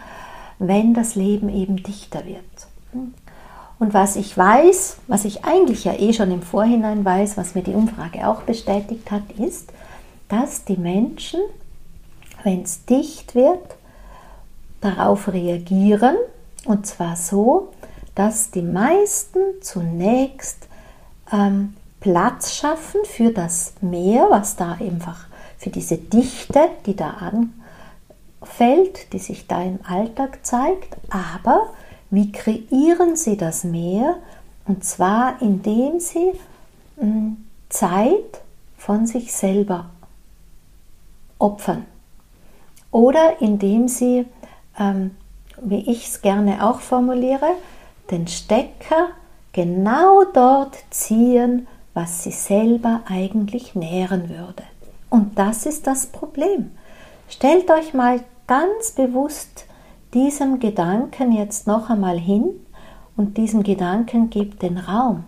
wenn 0.68 0.94
das 0.94 1.16
Leben 1.16 1.50
eben 1.50 1.78
dichter 1.78 2.26
wird. 2.26 2.68
Und 3.80 3.94
was 3.96 4.16
ich 4.16 4.38
weiß, 4.38 4.98
was 5.08 5.26
ich 5.26 5.44
eigentlich 5.44 5.86
ja 5.86 5.94
eh 5.94 6.14
schon 6.14 6.30
im 6.30 6.44
Vorhinein 6.44 7.04
weiß, 7.04 7.36
was 7.36 7.56
mir 7.56 7.64
die 7.64 7.74
Umfrage 7.74 8.28
auch 8.28 8.44
bestätigt 8.44 9.10
hat, 9.10 9.24
ist, 9.40 9.74
dass 10.30 10.64
die 10.66 10.78
Menschen, 10.78 11.40
wenn 12.44 12.62
es 12.62 12.86
dicht 12.86 13.34
wird, 13.34 13.76
darauf 14.82 15.34
reagieren. 15.34 16.16
Und 16.66 16.86
zwar 16.86 17.16
so, 17.16 17.70
dass 18.14 18.52
die 18.52 18.62
meisten 18.62 19.40
zunächst 19.62 20.68
ähm, 21.32 21.76
Platz 22.02 22.54
schaffen 22.54 23.02
für 23.06 23.32
das 23.32 23.74
Meer, 23.82 24.28
was 24.30 24.56
da 24.58 24.74
einfach 24.74 25.26
für 25.58 25.72
diese 25.72 25.98
Dichte, 25.98 26.70
die 26.86 26.96
da 26.96 27.12
anfällt, 28.42 29.14
die 29.14 29.20
sich 29.20 29.48
da 29.48 29.62
im 29.62 29.80
Alltag 29.84 30.46
zeigt. 30.46 30.98
Aber 31.10 31.70
wie 32.10 32.32
kreieren 32.32 33.16
sie 33.16 33.38
das 33.38 33.64
Meer? 33.64 34.18
Und 34.66 34.84
zwar 34.84 35.42
indem 35.42 36.00
sie 36.00 36.34
hm, 36.98 37.46
Zeit 37.70 38.42
von 38.78 39.06
sich 39.06 39.34
selber 39.34 39.90
opfern. 41.40 41.86
oder 42.92 43.42
indem 43.42 43.88
sie, 43.88 44.26
ähm, 44.78 45.12
wie 45.62 45.90
ich 45.90 46.08
es 46.08 46.22
gerne 46.22 46.68
auch 46.68 46.82
formuliere, 46.82 47.54
den 48.12 48.28
Stecker 48.28 49.08
genau 49.54 50.26
dort 50.26 50.78
ziehen, 50.90 51.68
was 51.94 52.24
sie 52.24 52.32
selber 52.32 53.02
eigentlich 53.08 53.76
nähren 53.76 54.30
würde. 54.30 54.64
Und 55.10 55.40
das 55.40 55.66
ist 55.66 55.88
das 55.88 56.08
Problem. 56.08 56.72
Stellt 57.30 57.72
euch 57.72 57.94
mal 57.94 58.20
ganz 58.48 58.92
bewusst 58.92 59.66
diesem 60.14 60.60
Gedanken 60.60 61.32
jetzt 61.32 61.68
noch 61.68 61.90
einmal 61.90 62.20
hin 62.20 62.50
und 63.16 63.38
diesem 63.38 63.64
Gedanken 63.64 64.30
gebt 64.30 64.62
den 64.62 64.78
Raum. 64.78 65.24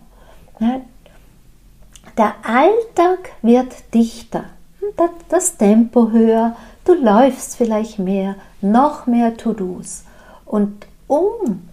Der 2.16 2.34
Alltag 2.44 3.32
wird 3.42 3.72
dichter, 3.94 4.44
das 5.28 5.56
Tempo 5.56 6.10
höher, 6.10 6.56
du 6.84 6.94
läufst 6.94 7.56
vielleicht 7.56 7.98
mehr, 7.98 8.36
noch 8.60 9.06
mehr 9.06 9.36
To-Dos. 9.36 10.04
Und 10.44 10.86
um 11.06 11.68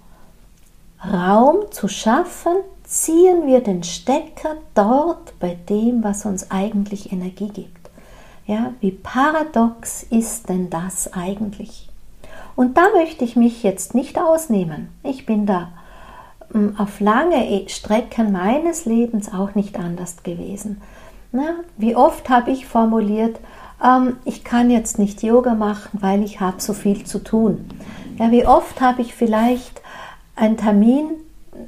Raum 1.04 1.72
zu 1.72 1.88
schaffen, 1.88 2.58
ziehen 2.84 3.48
wir 3.48 3.62
den 3.62 3.84
Stecker 3.84 4.58
dort 4.74 5.38
bei 5.40 5.58
dem, 5.70 6.04
was 6.04 6.26
uns 6.26 6.52
eigentlich 6.52 7.12
Energie 7.12 7.50
gibt. 7.50 7.81
Ja, 8.52 8.74
wie 8.82 8.92
paradox 8.92 10.04
ist 10.04 10.50
denn 10.50 10.70
das 10.70 11.14
eigentlich? 11.14 11.88
Und 12.58 12.76
da 12.76 12.82
möchte 12.94 13.24
ich 13.24 13.38
mich 13.38 13.64
jetzt 13.64 13.96
nicht 13.96 14.20
ausnehmen. 14.20 14.90
Ich 15.04 15.26
bin 15.26 15.46
da 15.46 15.70
hm, 16.52 16.76
auf 16.78 17.00
lange 17.00 17.50
e-, 17.50 17.70
Strecken 17.70 18.34
meines 18.34 18.84
Lebens 18.84 19.32
auch 19.34 19.56
nicht 19.56 19.80
anders 19.80 20.24
gewesen. 20.24 20.82
Na, 21.32 21.62
wie 21.78 21.96
oft 21.96 22.28
habe 22.28 22.52
ich 22.52 22.66
formuliert, 22.66 23.40
ähm, 23.82 24.18
ich 24.26 24.44
kann 24.44 24.70
jetzt 24.70 25.00
nicht 25.00 25.24
Yoga 25.24 25.54
machen, 25.54 26.00
weil 26.02 26.22
ich 26.22 26.42
habe 26.42 26.60
so 26.60 26.74
viel 26.74 27.06
zu 27.06 27.24
tun. 27.24 27.70
Ja, 28.20 28.32
wie 28.32 28.46
oft 28.46 28.82
habe 28.82 29.02
ich 29.02 29.16
vielleicht 29.16 29.82
einen 30.36 30.58
Termin, 30.58 31.06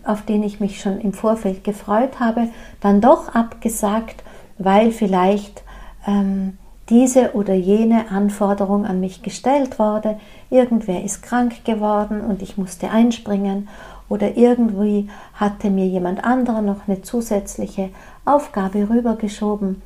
auf 0.04 0.26
den 0.26 0.44
ich 0.44 0.60
mich 0.60 0.82
schon 0.82 1.00
im 1.00 1.14
Vorfeld 1.14 1.64
gefreut 1.64 2.20
habe, 2.20 2.50
dann 2.82 3.00
doch 3.00 3.34
abgesagt, 3.34 4.22
weil 4.58 4.92
vielleicht 4.92 5.64
ähm, 6.06 6.58
diese 6.90 7.34
oder 7.34 7.54
jene 7.54 8.12
Anforderung 8.12 8.86
an 8.86 9.00
mich 9.00 9.22
gestellt 9.22 9.80
wurde. 9.80 10.20
Irgendwer 10.50 11.04
ist 11.04 11.24
krank 11.24 11.64
geworden 11.66 12.22
und 12.22 12.42
ich 12.42 12.58
musste 12.58 12.90
einspringen 12.90 13.70
oder 14.10 14.36
irgendwie 14.38 15.10
hatte 15.34 15.70
mir 15.70 15.88
jemand 15.88 16.24
anderer 16.24 16.62
noch 16.62 16.88
eine 16.88 17.02
zusätzliche 17.02 17.90
Aufgabe 18.26 18.90
rübergeschoben. 18.90 19.82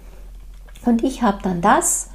Und 0.85 1.03
ich 1.03 1.21
habe 1.21 1.39
dann 1.43 1.61
das 1.61 2.09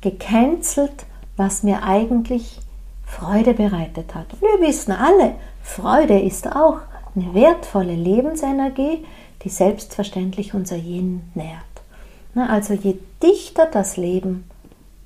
gecancelt, 0.00 1.04
was 1.36 1.62
mir 1.62 1.82
eigentlich 1.82 2.60
Freude 3.04 3.54
bereitet 3.54 4.14
hat. 4.14 4.32
Und 4.32 4.42
wir 4.42 4.66
wissen 4.66 4.92
alle, 4.92 5.34
Freude 5.62 6.18
ist 6.18 6.46
auch 6.46 6.78
eine 7.14 7.34
wertvolle 7.34 7.94
Lebensenergie, 7.94 9.04
die 9.42 9.48
selbstverständlich 9.48 10.54
unser 10.54 10.76
Yin 10.76 11.22
nährt. 11.34 11.75
Also 12.42 12.74
je 12.74 12.98
dichter 13.22 13.66
das 13.66 13.96
Leben 13.96 14.44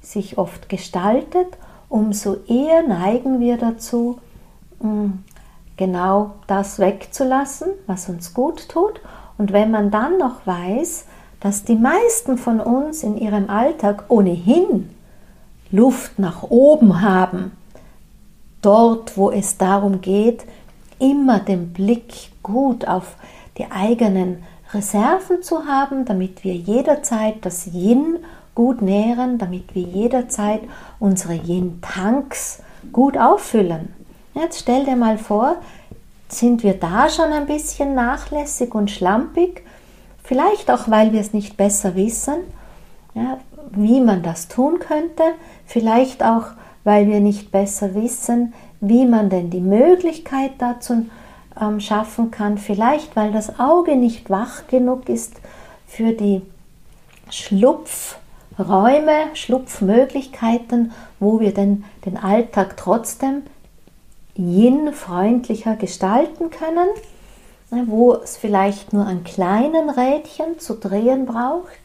sich 0.02 0.38
oft 0.38 0.68
gestaltet, 0.68 1.46
umso 1.88 2.36
eher 2.48 2.82
neigen 2.86 3.40
wir 3.40 3.56
dazu, 3.56 4.18
hm, 4.80 5.24
genau 5.76 6.32
das 6.46 6.78
wegzulassen, 6.78 7.68
was 7.86 8.08
uns 8.08 8.34
gut 8.34 8.68
tut. 8.68 9.00
Und 9.38 9.52
wenn 9.52 9.70
man 9.70 9.90
dann 9.90 10.18
noch 10.18 10.46
weiß, 10.46 11.06
dass 11.40 11.64
die 11.64 11.76
meisten 11.76 12.36
von 12.36 12.60
uns 12.60 13.02
in 13.02 13.16
ihrem 13.16 13.48
Alltag 13.48 14.04
ohnehin 14.08 14.90
Luft 15.70 16.18
nach 16.18 16.42
oben 16.42 17.00
haben, 17.00 17.52
dort, 18.60 19.16
wo 19.16 19.30
es 19.30 19.56
darum 19.56 20.00
geht, 20.00 20.44
immer 20.98 21.38
den 21.38 21.72
Blick 21.72 22.30
gut 22.42 22.86
auf 22.86 23.14
die 23.56 23.70
eigenen 23.70 24.42
Reserven 24.72 25.42
zu 25.42 25.66
haben, 25.66 26.04
damit 26.04 26.44
wir 26.44 26.54
jederzeit 26.54 27.44
das 27.44 27.66
Yin 27.66 28.18
gut 28.54 28.82
nähren, 28.82 29.38
damit 29.38 29.74
wir 29.74 29.82
jederzeit 29.82 30.60
unsere 30.98 31.34
Yin-Tanks 31.34 32.62
gut 32.92 33.16
auffüllen. 33.16 33.94
Jetzt 34.34 34.60
stell 34.60 34.84
dir 34.84 34.96
mal 34.96 35.18
vor, 35.18 35.56
sind 36.28 36.62
wir 36.62 36.74
da 36.74 37.08
schon 37.08 37.32
ein 37.32 37.46
bisschen 37.46 37.94
nachlässig 37.94 38.74
und 38.74 38.90
schlampig, 38.90 39.64
vielleicht 40.22 40.70
auch, 40.70 40.88
weil 40.88 41.12
wir 41.12 41.20
es 41.20 41.32
nicht 41.32 41.56
besser 41.56 41.96
wissen, 41.96 42.36
ja, 43.14 43.38
wie 43.72 44.00
man 44.00 44.22
das 44.22 44.48
tun 44.48 44.78
könnte, 44.78 45.22
vielleicht 45.66 46.22
auch, 46.22 46.46
weil 46.84 47.08
wir 47.08 47.20
nicht 47.20 47.50
besser 47.50 47.94
wissen, 47.94 48.54
wie 48.80 49.04
man 49.04 49.28
denn 49.28 49.50
die 49.50 49.60
Möglichkeit 49.60 50.52
dazu 50.58 51.06
ähm, 51.58 51.80
schaffen 51.80 52.30
kann. 52.30 52.58
Vielleicht, 52.58 53.16
weil 53.16 53.32
das 53.32 53.58
Auge 53.58 53.96
nicht 53.96 54.30
wach 54.30 54.66
genug 54.68 55.08
ist 55.08 55.40
für 55.86 56.12
die 56.12 56.42
Schlupfräume, 57.30 59.12
Schlupfmöglichkeiten, 59.34 60.92
wo 61.18 61.40
wir 61.40 61.54
denn 61.54 61.84
den 62.04 62.16
Alltag 62.16 62.76
trotzdem 62.76 63.42
yin-freundlicher 64.34 65.76
gestalten 65.76 66.50
können, 66.50 66.88
ne, 67.70 67.84
wo 67.86 68.14
es 68.14 68.36
vielleicht 68.36 68.92
nur 68.92 69.06
ein 69.06 69.24
kleinen 69.24 69.90
Rädchen 69.90 70.58
zu 70.58 70.74
drehen 70.74 71.26
braucht. 71.26 71.78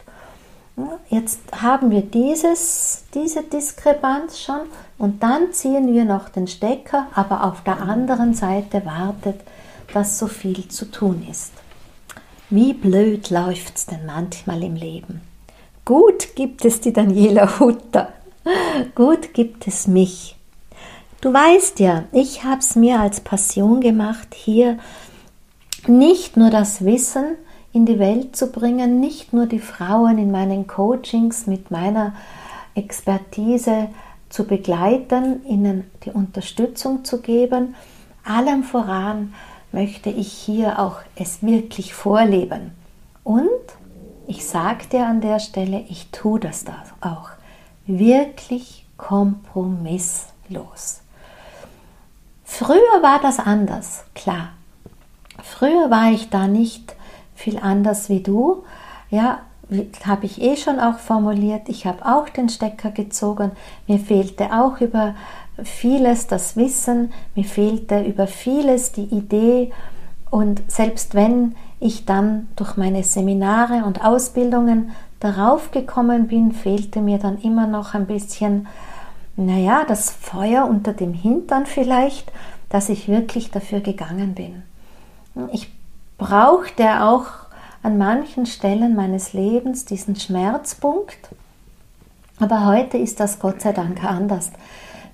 Jetzt 1.08 1.40
haben 1.62 1.90
wir 1.90 2.02
dieses, 2.02 3.04
diese 3.14 3.42
Diskrepanz 3.42 4.40
schon 4.40 4.60
und 4.98 5.22
dann 5.22 5.52
ziehen 5.52 5.94
wir 5.94 6.04
noch 6.04 6.28
den 6.28 6.46
Stecker, 6.46 7.06
aber 7.14 7.44
auf 7.44 7.62
der 7.64 7.80
anderen 7.80 8.34
Seite 8.34 8.84
wartet 8.84 9.40
dass 9.92 10.18
so 10.18 10.26
viel 10.26 10.68
zu 10.68 10.90
tun 10.90 11.26
ist. 11.30 11.52
Wie 12.50 12.72
blöd 12.72 13.30
läuft's 13.30 13.86
denn 13.86 14.06
manchmal 14.06 14.62
im 14.62 14.76
Leben? 14.76 15.20
Gut 15.84 16.34
gibt 16.34 16.64
es 16.64 16.80
die 16.80 16.92
Daniela 16.92 17.58
Hutter. 17.58 18.12
Gut 18.94 19.34
gibt 19.34 19.66
es 19.66 19.86
mich. 19.86 20.36
Du 21.20 21.32
weißt 21.32 21.80
ja, 21.80 22.04
ich 22.12 22.44
habe 22.44 22.60
es 22.60 22.76
mir 22.76 23.00
als 23.00 23.20
Passion 23.20 23.80
gemacht, 23.80 24.34
hier 24.34 24.78
nicht 25.86 26.36
nur 26.36 26.50
das 26.50 26.84
Wissen 26.84 27.36
in 27.76 27.84
die 27.84 27.98
Welt 27.98 28.34
zu 28.34 28.50
bringen, 28.50 29.00
nicht 29.00 29.34
nur 29.34 29.44
die 29.44 29.58
Frauen 29.58 30.16
in 30.16 30.30
meinen 30.30 30.66
Coachings 30.66 31.46
mit 31.46 31.70
meiner 31.70 32.14
Expertise 32.74 33.88
zu 34.30 34.44
begleiten, 34.44 35.44
ihnen 35.44 35.84
die 36.02 36.10
Unterstützung 36.10 37.04
zu 37.04 37.20
geben, 37.20 37.74
allem 38.24 38.64
voran 38.64 39.34
möchte 39.72 40.08
ich 40.08 40.32
hier 40.32 40.78
auch 40.78 41.00
es 41.16 41.42
wirklich 41.42 41.92
vorleben. 41.92 42.70
Und 43.24 43.46
ich 44.26 44.46
sage 44.46 44.86
dir 44.90 45.06
an 45.06 45.20
der 45.20 45.38
Stelle, 45.38 45.84
ich 45.90 46.10
tue 46.12 46.40
das 46.40 46.64
da 46.64 46.82
auch. 47.02 47.28
Wirklich 47.86 48.86
kompromisslos. 48.96 51.02
Früher 52.42 53.02
war 53.02 53.20
das 53.20 53.38
anders, 53.38 54.04
klar. 54.14 54.54
Früher 55.42 55.90
war 55.90 56.10
ich 56.10 56.30
da 56.30 56.48
nicht 56.48 56.95
viel 57.36 57.58
anders 57.58 58.08
wie 58.08 58.20
du. 58.20 58.64
Ja, 59.10 59.40
habe 60.04 60.26
ich 60.26 60.40
eh 60.42 60.56
schon 60.56 60.80
auch 60.80 60.98
formuliert. 60.98 61.68
Ich 61.68 61.86
habe 61.86 62.04
auch 62.04 62.28
den 62.28 62.48
Stecker 62.48 62.90
gezogen. 62.90 63.52
Mir 63.86 63.98
fehlte 63.98 64.52
auch 64.52 64.80
über 64.80 65.14
vieles 65.62 66.26
das 66.26 66.56
Wissen, 66.56 67.12
mir 67.34 67.44
fehlte 67.44 68.02
über 68.02 68.26
vieles 68.26 68.92
die 68.92 69.04
Idee 69.04 69.72
und 70.30 70.62
selbst 70.70 71.14
wenn 71.14 71.54
ich 71.80 72.04
dann 72.04 72.48
durch 72.56 72.76
meine 72.76 73.02
Seminare 73.02 73.84
und 73.84 74.04
Ausbildungen 74.04 74.90
darauf 75.20 75.70
gekommen 75.70 76.26
bin, 76.28 76.52
fehlte 76.52 77.00
mir 77.00 77.18
dann 77.18 77.38
immer 77.38 77.66
noch 77.66 77.94
ein 77.94 78.06
bisschen, 78.06 78.66
naja, 79.36 79.84
das 79.86 80.10
Feuer 80.10 80.66
unter 80.66 80.92
dem 80.92 81.14
Hintern 81.14 81.66
vielleicht, 81.66 82.32
dass 82.68 82.88
ich 82.88 83.08
wirklich 83.08 83.50
dafür 83.50 83.80
gegangen 83.80 84.34
bin. 84.34 84.62
Ich 85.52 85.70
brauchte 86.18 87.02
auch 87.04 87.26
an 87.82 87.98
manchen 87.98 88.46
Stellen 88.46 88.94
meines 88.94 89.32
Lebens 89.32 89.84
diesen 89.84 90.16
Schmerzpunkt, 90.16 91.28
aber 92.38 92.66
heute 92.66 92.98
ist 92.98 93.20
das 93.20 93.38
Gott 93.38 93.60
sei 93.60 93.72
Dank 93.72 94.02
anders. 94.04 94.50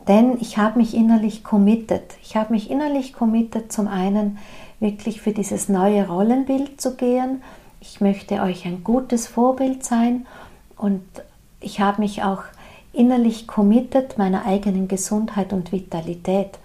Denn 0.09 0.37
ich 0.41 0.59
habe 0.59 0.79
mich 0.79 0.95
innerlich 0.95 1.45
committed. 1.45 2.03
Ich 2.23 2.35
habe 2.35 2.53
mich 2.53 2.71
innerlich 2.71 3.13
committed, 3.13 3.71
zum 3.71 3.87
einen 3.87 4.39
wirklich 4.81 5.21
für 5.21 5.33
dieses 5.33 5.69
neue 5.69 6.09
Rollenbild 6.09 6.81
zu 6.81 6.97
gehen. 6.97 7.43
Ich 7.81 8.01
möchte 8.01 8.43
euch 8.43 8.65
ein 8.65 8.83
gutes 8.83 9.29
Vorbild 9.29 9.85
sein 9.85 10.27
und 10.77 11.03
ich 11.61 11.81
habe 11.81 12.01
mich 12.01 12.25
auch 12.25 12.43
innerlich 12.93 13.47
committed 13.47 14.19
meiner 14.19 14.45
eigenen 14.45 14.89
Gesundheit 14.89 15.53
und 15.53 15.71
Vitalität. 15.71 16.59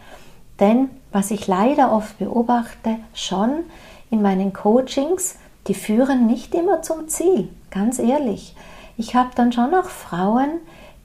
Denn 0.60 0.90
was 1.12 1.30
ich 1.30 1.46
leider 1.46 1.92
oft 1.92 2.18
beobachte, 2.18 2.96
schon 3.14 3.64
in 4.10 4.22
meinen 4.22 4.54
Coachings, 4.54 5.36
die 5.68 5.74
führen 5.74 6.28
nicht 6.28 6.56
immer 6.56 6.82
zum 6.82 7.08
Ziel, 7.08 7.50
ganz 7.72 8.00
ehrlich. 8.00 8.56
Ich 8.98 9.16
habe 9.16 9.30
dann 9.36 9.52
schon 9.52 9.74
auch 9.74 9.90
Frauen, 9.90 10.60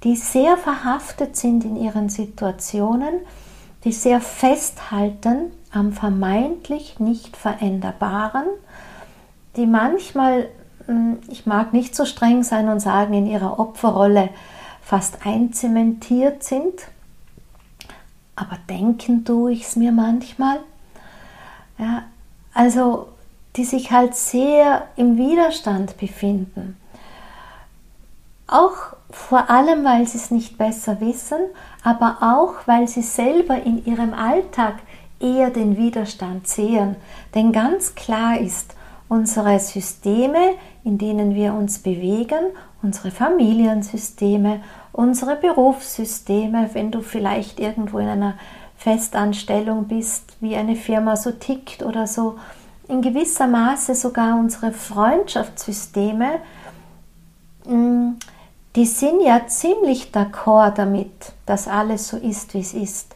die 0.05 0.17
sehr 0.17 0.57
verhaftet 0.57 1.37
sind 1.37 1.65
in 1.65 1.77
ihren 1.77 2.09
Situationen, 2.09 3.21
die 3.85 3.93
sehr 3.93 4.21
festhalten 4.21 5.53
am 5.73 5.93
vermeintlich 5.93 7.01
nicht 7.01 7.37
veränderbaren, 7.37 8.45
die 9.57 9.67
manchmal, 9.67 10.49
hm, 10.87 11.19
ich 11.29 11.47
mag 11.47 11.73
nicht 11.73 11.95
so 11.95 12.05
streng 12.05 12.43
sein 12.43 12.69
und 12.69 12.81
sagen, 12.81 13.15
in 13.15 13.27
ihrer 13.27 13.59
Opferrolle 13.59 14.31
fast 14.83 15.25
einzementiert 15.27 16.43
sind, 16.43 16.75
aber 18.37 18.59
denken 18.69 19.25
tue 19.25 19.53
ich 19.53 19.63
es 19.63 19.77
mir 19.77 19.93
manchmal. 19.93 20.59
Ja, 21.79 22.05
also 22.55 23.09
die 23.57 23.65
sich 23.65 23.91
halt 23.93 24.15
sehr 24.15 24.89
im 24.97 25.17
Widerstand 25.17 25.99
befinden. 25.99 26.77
Auch 28.47 28.95
vor 29.11 29.51
allem, 29.51 29.85
weil 29.85 30.07
sie 30.07 30.19
es 30.19 30.31
nicht 30.31 30.57
besser 30.57 31.01
wissen, 31.01 31.39
aber 31.85 32.19
auch, 32.21 32.67
weil 32.67 32.89
sie 32.89 33.03
selber 33.03 33.63
in 33.63 33.85
ihrem 33.85 34.15
Alltag 34.15 34.77
eher 35.21 35.51
den 35.51 35.77
Widerstand 35.77 36.49
sehen. 36.49 36.97
Denn 37.35 37.53
ganz 37.53 37.95
klar 37.95 38.39
ist, 38.39 38.75
unsere 39.09 39.59
Systeme, 39.59 40.55
in 40.85 40.97
denen 40.97 41.35
wir 41.35 41.53
uns 41.53 41.79
bewegen, 41.79 42.47
unsere 42.83 43.11
Familiensysteme, 43.11 44.61
unsere 44.93 45.37
Berufssysteme, 45.37 46.71
wenn 46.73 46.91
du 46.91 47.03
vielleicht 47.03 47.61
irgendwo 47.61 47.99
in 47.99 48.09
einer 48.09 48.35
Festanstellung 48.83 49.85
bist, 49.85 50.37
wie 50.41 50.57
eine 50.57 50.75
Firma 50.75 51.15
so 51.15 51.31
tickt 51.31 51.85
oder 51.85 52.09
so, 52.09 52.39
in 52.89 53.01
gewisser 53.01 53.47
Maße 53.47 53.95
sogar 53.95 54.37
unsere 54.37 54.73
Freundschaftssysteme, 54.73 56.41
mm, 57.65 58.15
die 58.75 58.87
sind 58.87 59.23
ja 59.23 59.47
ziemlich 59.47 60.11
d'accord 60.13 60.75
damit, 60.75 61.33
dass 61.47 61.69
alles 61.69 62.09
so 62.09 62.17
ist, 62.17 62.55
wie 62.55 62.61
es 62.61 62.75
ist. 62.75 63.15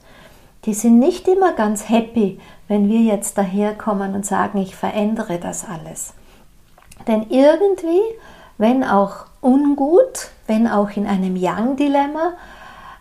Die 0.66 0.74
sind 0.74 1.00
nicht 1.00 1.26
immer 1.26 1.52
ganz 1.52 1.88
happy, 1.88 2.38
wenn 2.68 2.88
wir 2.88 3.00
jetzt 3.00 3.36
daherkommen 3.36 4.14
und 4.14 4.24
sagen, 4.24 4.58
ich 4.58 4.76
verändere 4.76 5.38
das 5.38 5.66
alles. 5.68 6.14
Denn 7.08 7.26
irgendwie, 7.30 8.02
wenn 8.56 8.84
auch 8.84 9.26
ungut, 9.40 10.30
wenn 10.46 10.68
auch 10.68 10.90
in 10.90 11.08
einem 11.08 11.34
Yang-Dilemma, 11.34 12.34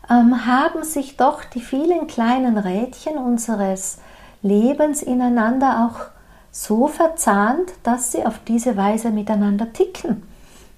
ähm, 0.09 0.45
haben 0.45 0.83
sich 0.83 1.17
doch 1.17 1.43
die 1.43 1.61
vielen 1.61 2.07
kleinen 2.07 2.57
Rädchen 2.57 3.17
unseres 3.17 3.99
Lebens 4.41 5.01
ineinander 5.01 5.87
auch 5.89 6.07
so 6.51 6.87
verzahnt, 6.87 7.73
dass 7.83 8.11
sie 8.11 8.25
auf 8.25 8.39
diese 8.47 8.77
Weise 8.77 9.09
miteinander 9.09 9.73
ticken. 9.73 10.23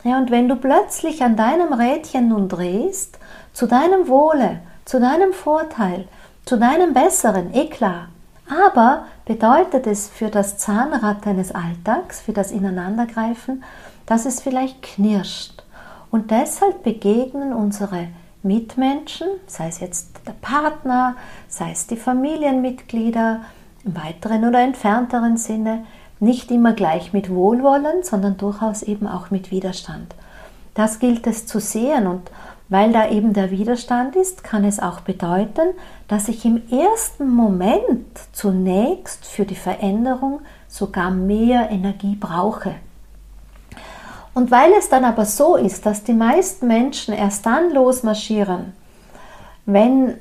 Ja, 0.03 0.17
und 0.17 0.31
wenn 0.31 0.47
du 0.47 0.55
plötzlich 0.55 1.21
an 1.23 1.35
deinem 1.35 1.73
Rädchen 1.73 2.29
nun 2.29 2.47
drehst, 2.47 3.19
zu 3.53 3.67
deinem 3.67 4.07
Wohle, 4.07 4.61
zu 4.85 4.99
deinem 4.99 5.33
Vorteil, 5.33 6.07
zu 6.45 6.57
deinem 6.57 6.93
Besseren, 6.93 7.53
eh 7.53 7.67
klar, 7.67 8.07
aber 8.49 9.05
bedeutet 9.25 9.85
es 9.85 10.07
für 10.07 10.29
das 10.29 10.57
Zahnrad 10.57 11.25
deines 11.25 11.53
Alltags, 11.53 12.21
für 12.21 12.31
das 12.31 12.51
Ineinandergreifen, 12.51 13.63
dass 14.05 14.25
es 14.25 14.41
vielleicht 14.41 14.81
knirscht. 14.81 15.63
Und 16.09 16.31
deshalb 16.31 16.83
begegnen 16.83 17.51
unsere 17.51 18.07
Mitmenschen, 18.43 19.27
sei 19.47 19.67
es 19.67 19.79
jetzt 19.79 20.21
der 20.27 20.33
Partner, 20.33 21.15
sei 21.47 21.71
es 21.71 21.87
die 21.87 21.97
Familienmitglieder, 21.97 23.41
im 23.83 23.95
weiteren 23.95 24.45
oder 24.45 24.61
entfernteren 24.61 25.37
Sinne 25.37 25.85
nicht 26.19 26.51
immer 26.51 26.73
gleich 26.73 27.13
mit 27.13 27.29
Wohlwollen, 27.29 28.03
sondern 28.03 28.37
durchaus 28.37 28.83
eben 28.83 29.07
auch 29.07 29.31
mit 29.31 29.51
Widerstand. 29.51 30.15
Das 30.73 30.99
gilt 30.99 31.25
es 31.27 31.45
zu 31.45 31.59
sehen 31.59 32.07
und 32.07 32.29
weil 32.69 32.91
da 32.91 33.09
eben 33.09 33.33
der 33.33 33.49
Widerstand 33.49 34.15
ist, 34.15 34.43
kann 34.43 34.65
es 34.65 34.79
auch 34.79 34.99
bedeuten, 34.99 35.69
dass 36.07 36.27
ich 36.27 36.43
im 36.43 36.61
ersten 36.69 37.29
Moment 37.29 38.05
zunächst 38.33 39.25
für 39.25 39.45
die 39.45 39.55
Veränderung 39.55 40.41
sogar 40.67 41.11
mehr 41.11 41.69
Energie 41.69 42.15
brauche. 42.15 42.75
Und 44.37 44.51
weil 44.51 44.71
es 44.73 44.87
dann 44.87 45.03
aber 45.03 45.25
so 45.25 45.55
ist, 45.55 45.87
dass 45.87 46.03
die 46.03 46.13
meisten 46.13 46.67
Menschen 46.67 47.11
erst 47.11 47.47
dann 47.47 47.73
losmarschieren, 47.73 48.73
wenn 49.65 50.19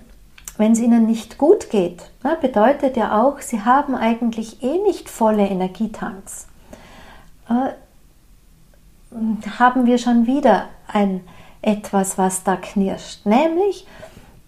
es 0.57 0.79
ihnen 0.79 1.05
nicht 1.05 1.37
gut 1.37 1.69
geht, 1.69 2.03
bedeutet 2.41 2.97
ja 2.97 3.23
auch, 3.23 3.41
sie 3.41 3.61
haben 3.61 3.95
eigentlich 3.95 4.63
eh 4.63 4.79
nicht 4.79 5.11
volle 5.11 5.47
Energietanks. 5.47 6.47
Äh, 7.51 7.75
haben 9.59 9.85
wir 9.85 9.99
schon 9.99 10.27
wieder 10.27 10.71
ein 10.89 11.21
etwas, 11.61 12.17
was 12.17 12.43
da 12.43 12.57
knirscht, 12.57 13.27
nämlich 13.27 13.87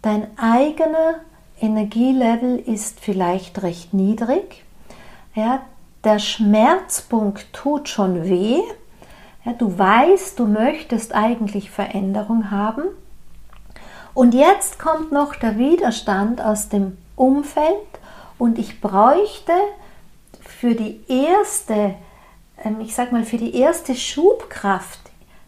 dein 0.00 0.28
eigener 0.38 1.16
Energielevel 1.60 2.58
ist 2.58 3.00
vielleicht 3.00 3.62
recht 3.62 3.92
niedrig. 3.92 4.64
Ja, 5.34 5.60
der 6.04 6.20
Schmerzpunkt 6.20 7.52
tut 7.52 7.90
schon 7.90 8.24
weh. 8.24 8.62
Ja, 9.48 9.54
du 9.54 9.78
weißt, 9.78 10.38
du 10.38 10.46
möchtest 10.46 11.14
eigentlich 11.14 11.70
Veränderung 11.70 12.50
haben 12.50 12.82
und 14.12 14.34
jetzt 14.34 14.78
kommt 14.78 15.10
noch 15.10 15.36
der 15.36 15.56
Widerstand 15.56 16.42
aus 16.42 16.68
dem 16.68 16.98
Umfeld 17.16 17.64
und 18.36 18.58
ich 18.58 18.82
bräuchte 18.82 19.54
für 20.42 20.74
die 20.74 21.00
erste, 21.08 21.94
ähm, 22.62 22.82
ich 22.82 22.94
sag 22.94 23.10
mal, 23.10 23.24
für 23.24 23.38
die 23.38 23.56
erste 23.56 23.94
Schubkraft, 23.94 25.00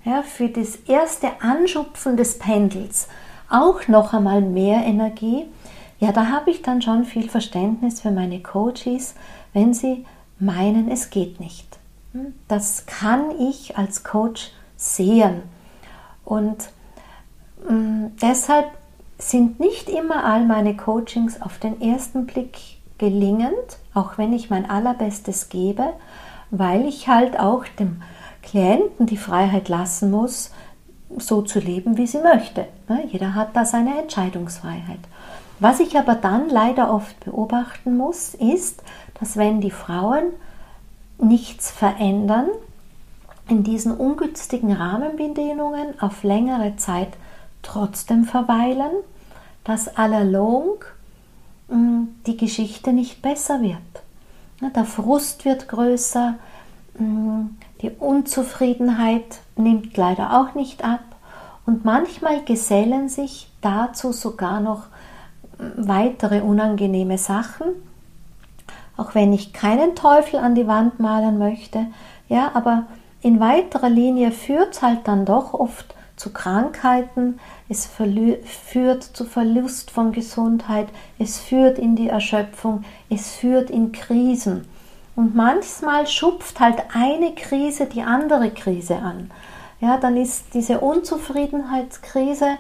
ja, 0.06 0.22
für 0.22 0.48
das 0.48 0.76
erste 0.76 1.28
Anschupfen 1.42 2.16
des 2.16 2.38
Pendels 2.38 3.06
auch 3.50 3.86
noch 3.86 4.14
einmal 4.14 4.40
mehr 4.40 4.82
Energie. 4.82 5.44
Ja, 5.98 6.10
da 6.12 6.28
habe 6.28 6.50
ich 6.50 6.62
dann 6.62 6.80
schon 6.80 7.04
viel 7.04 7.28
Verständnis 7.28 8.00
für 8.00 8.12
meine 8.12 8.40
Coaches, 8.40 9.14
wenn 9.52 9.74
sie 9.74 10.06
meinen, 10.38 10.90
es 10.90 11.10
geht 11.10 11.38
nicht. 11.38 11.69
Das 12.49 12.87
kann 12.87 13.31
ich 13.38 13.79
als 13.79 14.05
Coach 14.05 14.53
sehen. 14.77 15.42
Und 16.25 16.70
Mm, 17.68 18.07
deshalb 18.20 18.66
sind 19.18 19.61
nicht 19.61 19.88
immer 19.88 20.25
all 20.25 20.46
meine 20.46 20.77
Coachings 20.77 21.42
auf 21.42 21.59
den 21.59 21.81
ersten 21.81 22.27
Blick 22.27 22.59
gelingend, 22.99 23.79
auch 23.94 24.18
wenn 24.18 24.33
ich 24.33 24.51
mein 24.51 24.68
allerbestes 24.68 25.49
gebe, 25.49 25.92
weil 26.51 26.87
ich 26.87 27.09
halt 27.09 27.38
auch 27.38 27.64
dem 27.79 28.03
Klienten 28.42 29.07
die 29.07 29.16
Freiheit 29.16 29.68
lassen 29.68 30.11
muss, 30.11 30.51
so 31.18 31.42
zu 31.42 31.59
leben, 31.59 31.96
wie 31.96 32.07
sie 32.07 32.20
möchte. 32.20 32.66
Ne, 32.88 33.05
jeder 33.11 33.35
hat 33.35 33.55
da 33.55 33.64
seine 33.64 33.99
Entscheidungsfreiheit. 34.01 35.01
Was 35.59 35.81
ich 35.81 35.99
aber 35.99 36.14
dann 36.14 36.49
leider 36.49 36.92
oft 36.92 37.18
beobachten 37.25 37.96
muss, 37.96 38.35
ist, 38.35 38.83
dass 39.18 39.37
wenn 39.37 39.61
die 39.61 39.70
Frauen 39.70 40.33
nichts 41.22 41.70
verändern, 41.70 42.46
in 43.48 43.64
diesen 43.64 43.96
ungünstigen 43.96 44.72
Rahmenbedingungen 44.72 46.00
auf 46.00 46.22
längere 46.22 46.76
Zeit 46.76 47.09
trotzdem 47.62 48.24
verweilen, 48.24 48.92
dass 49.64 49.96
allalong 49.96 50.85
mm, 51.68 52.04
die 52.26 52.37
Geschichte 52.37 52.92
nicht 52.92 53.22
besser 53.22 53.61
wird. 53.61 53.76
Der 54.74 54.85
Frust 54.85 55.44
wird 55.44 55.68
größer, 55.68 56.35
mm, 56.98 57.40
die 57.83 57.90
Unzufriedenheit 57.90 59.40
nimmt 59.56 59.96
leider 59.96 60.40
auch 60.40 60.54
nicht 60.54 60.85
ab 60.85 61.00
und 61.66 61.85
manchmal 61.85 62.44
gesellen 62.44 63.09
sich 63.09 63.50
dazu 63.61 64.12
sogar 64.12 64.61
noch 64.61 64.85
mm, 65.59 65.88
weitere 65.88 66.40
unangenehme 66.40 67.18
Sachen, 67.18 67.66
auch 68.96 69.14
wenn 69.14 69.33
ich 69.33 69.53
keinen 69.53 69.94
Teufel 69.94 70.38
an 70.38 70.55
die 70.55 70.66
Wand 70.66 71.00
malen 71.00 71.38
möchte, 71.38 71.87
ja, 72.29 72.50
aber 72.55 72.85
in 73.22 73.40
weiterer 73.40 73.90
Linie 73.90 74.33
führt 74.33 74.74
es 74.74 74.83
halt 74.83 75.00
dann 75.05 75.24
doch 75.24 75.53
oft 75.55 75.94
zu 76.16 76.33
Krankheiten, 76.33 77.40
es 77.68 77.87
führt 77.87 79.03
zu 79.03 79.24
Verlust 79.24 79.90
von 79.90 80.12
Gesundheit, 80.12 80.88
es 81.18 81.38
führt 81.38 81.79
in 81.79 81.96
die 81.96 82.09
Erschöpfung, 82.09 82.85
es 83.09 83.37
führt 83.37 83.70
in 83.70 83.92
Krisen. 83.92 84.66
Und 85.16 85.35
manchmal 85.35 86.07
schupft 86.07 86.61
halt 86.61 86.83
eine 86.94 87.35
Krise 87.35 87.87
die 87.87 88.03
andere 88.03 88.50
Krise 88.50 88.96
an. 88.96 89.31
Ja, 89.81 89.96
dann 89.96 90.16
ist 90.16 90.53
diese 90.53 90.81
Unzufriedenheitskrise, 90.81 92.59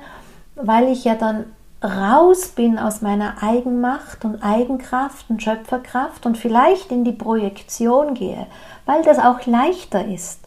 weil 0.56 0.88
ich 0.88 1.04
ja 1.04 1.14
dann 1.14 1.44
raus 1.82 2.48
bin 2.48 2.78
aus 2.78 3.00
meiner 3.00 3.42
Eigenmacht 3.42 4.24
und 4.24 4.42
Eigenkraft 4.42 5.30
und 5.30 5.42
Schöpferkraft 5.42 6.26
und 6.26 6.36
vielleicht 6.36 6.92
in 6.92 7.04
die 7.04 7.12
Projektion 7.12 8.14
gehe, 8.14 8.46
weil 8.84 9.02
das 9.02 9.18
auch 9.18 9.46
leichter 9.46 10.06
ist. 10.06 10.40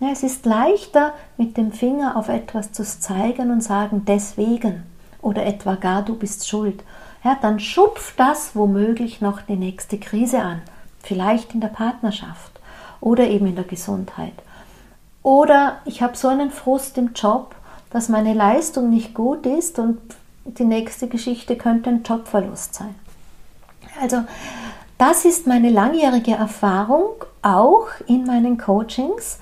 Es 0.00 0.22
ist 0.22 0.46
leichter, 0.46 1.12
mit 1.36 1.56
dem 1.56 1.72
Finger 1.72 2.16
auf 2.16 2.28
etwas 2.28 2.72
zu 2.72 2.82
zeigen 2.82 3.50
und 3.50 3.62
sagen, 3.62 4.04
deswegen 4.06 4.84
oder 5.20 5.44
etwa 5.44 5.74
gar 5.74 6.02
du 6.02 6.16
bist 6.16 6.48
schuld. 6.48 6.82
Ja, 7.22 7.36
dann 7.40 7.60
schupft 7.60 8.18
das 8.18 8.56
womöglich 8.56 9.20
noch 9.20 9.42
die 9.42 9.56
nächste 9.56 9.98
Krise 9.98 10.40
an. 10.40 10.62
Vielleicht 11.02 11.54
in 11.54 11.60
der 11.60 11.68
Partnerschaft 11.68 12.58
oder 13.00 13.24
eben 13.28 13.46
in 13.46 13.56
der 13.56 13.64
Gesundheit. 13.64 14.32
Oder 15.22 15.78
ich 15.84 16.02
habe 16.02 16.16
so 16.16 16.28
einen 16.28 16.50
Frust 16.50 16.96
im 16.96 17.12
Job, 17.12 17.54
dass 17.90 18.08
meine 18.08 18.32
Leistung 18.32 18.88
nicht 18.88 19.12
gut 19.12 19.44
ist 19.44 19.78
und 19.78 19.98
die 20.58 20.64
nächste 20.64 21.08
Geschichte 21.08 21.56
könnte 21.56 21.90
ein 21.90 22.02
Jobverlust 22.02 22.74
sein. 22.74 22.94
Also 24.00 24.24
das 24.98 25.24
ist 25.24 25.46
meine 25.46 25.70
langjährige 25.70 26.32
Erfahrung 26.32 27.24
auch 27.42 27.86
in 28.06 28.24
meinen 28.24 28.58
Coachings 28.58 29.38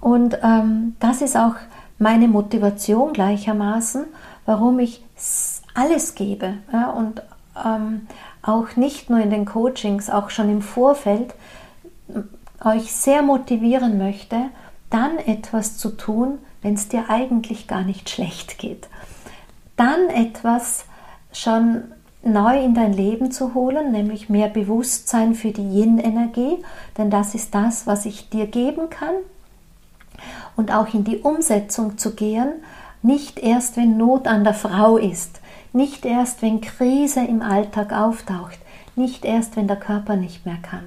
und 0.00 0.38
ähm, 0.42 0.96
das 1.00 1.20
ist 1.20 1.36
auch 1.36 1.54
meine 1.98 2.28
Motivation 2.28 3.12
gleichermaßen, 3.12 4.04
warum 4.46 4.78
ich 4.78 5.02
alles 5.74 6.14
gebe 6.14 6.54
ja, 6.72 6.90
und 6.90 7.22
ähm, 7.64 8.06
auch 8.42 8.76
nicht 8.76 9.10
nur 9.10 9.20
in 9.20 9.30
den 9.30 9.44
Coachings, 9.46 10.10
auch 10.10 10.30
schon 10.30 10.50
im 10.50 10.62
Vorfeld 10.62 11.34
euch 12.64 12.92
sehr 12.92 13.22
motivieren 13.22 13.98
möchte, 13.98 14.36
dann 14.90 15.18
etwas 15.18 15.76
zu 15.76 15.90
tun, 15.90 16.38
wenn 16.62 16.74
es 16.74 16.88
dir 16.88 17.06
eigentlich 17.08 17.66
gar 17.66 17.82
nicht 17.82 18.10
schlecht 18.10 18.58
geht. 18.58 18.88
Dann 19.76 20.08
etwas 20.08 20.84
schon 21.32 21.84
neu 22.22 22.62
in 22.62 22.74
dein 22.74 22.92
Leben 22.92 23.30
zu 23.30 23.54
holen, 23.54 23.92
nämlich 23.92 24.28
mehr 24.28 24.48
Bewusstsein 24.48 25.34
für 25.34 25.50
die 25.50 25.62
Yin-Energie, 25.62 26.64
denn 26.96 27.10
das 27.10 27.34
ist 27.34 27.54
das, 27.54 27.86
was 27.86 28.06
ich 28.06 28.30
dir 28.30 28.46
geben 28.46 28.88
kann. 28.90 29.14
Und 30.56 30.72
auch 30.72 30.94
in 30.94 31.04
die 31.04 31.18
Umsetzung 31.18 31.98
zu 31.98 32.14
gehen, 32.14 32.48
nicht 33.02 33.38
erst, 33.38 33.76
wenn 33.76 33.98
Not 33.98 34.26
an 34.26 34.44
der 34.44 34.54
Frau 34.54 34.96
ist, 34.96 35.40
nicht 35.72 36.06
erst, 36.06 36.40
wenn 36.40 36.60
Krise 36.60 37.20
im 37.20 37.42
Alltag 37.42 37.92
auftaucht, 37.92 38.58
nicht 38.96 39.24
erst, 39.24 39.56
wenn 39.56 39.66
der 39.66 39.76
Körper 39.76 40.16
nicht 40.16 40.46
mehr 40.46 40.58
kann. 40.62 40.86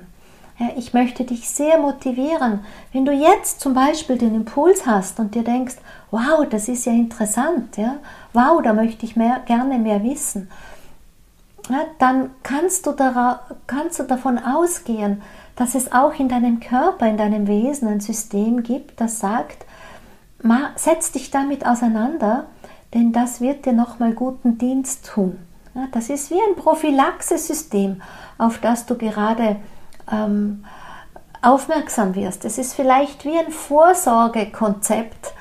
Ich 0.75 0.93
möchte 0.93 1.23
dich 1.23 1.47
sehr 1.49 1.77
motivieren, 1.77 2.61
wenn 2.91 3.05
du 3.05 3.11
jetzt 3.11 3.59
zum 3.59 3.75
Beispiel 3.75 4.17
den 4.17 4.33
Impuls 4.33 4.87
hast 4.87 5.19
und 5.19 5.35
dir 5.35 5.43
denkst, 5.43 5.75
wow, 6.11 6.45
das 6.49 6.67
ist 6.67 6.85
ja 6.85 6.93
interessant, 6.93 7.77
ja, 7.77 7.97
wow, 8.33 8.61
da 8.61 8.73
möchte 8.73 9.05
ich 9.05 9.15
mehr, 9.15 9.41
gerne 9.45 9.77
mehr 9.77 10.03
wissen 10.03 10.49
ja, 11.69 11.85
dann 11.99 12.31
kannst 12.43 12.85
du, 12.85 12.93
kannst 13.67 13.99
du 13.99 14.03
davon 14.03 14.39
ausgehen, 14.39 15.21
dass 15.55 15.75
es 15.75 15.91
auch 15.91 16.13
in 16.13 16.29
deinem 16.29 16.59
Körper, 16.59 17.07
in 17.07 17.17
deinem 17.17 17.47
Wesen 17.47 17.87
ein 17.87 17.99
System 17.99 18.63
gibt, 18.63 19.01
das 19.01 19.19
sagt, 19.19 19.65
setz 20.75 21.11
dich 21.11 21.31
damit 21.31 21.65
auseinander, 21.65 22.45
denn 22.93 23.11
das 23.11 23.41
wird 23.41 23.65
dir 23.65 23.73
nochmal 23.73 24.13
guten 24.13 24.57
Dienst 24.57 25.09
tun. 25.13 25.39
Ja, 25.73 25.87
das 25.91 26.09
ist 26.09 26.31
wie 26.31 26.39
ein 26.39 26.55
Prophylaxesystem, 26.55 28.01
auf 28.37 28.59
das 28.59 28.85
du 28.85 28.95
gerade 28.95 29.57
ähm, 30.11 30.63
aufmerksam 31.41 32.15
wirst. 32.15 32.45
Es 32.45 32.57
ist 32.57 32.73
vielleicht 32.73 33.25
wie 33.25 33.37
ein 33.37 33.51
Vorsorgekonzept, 33.51 35.33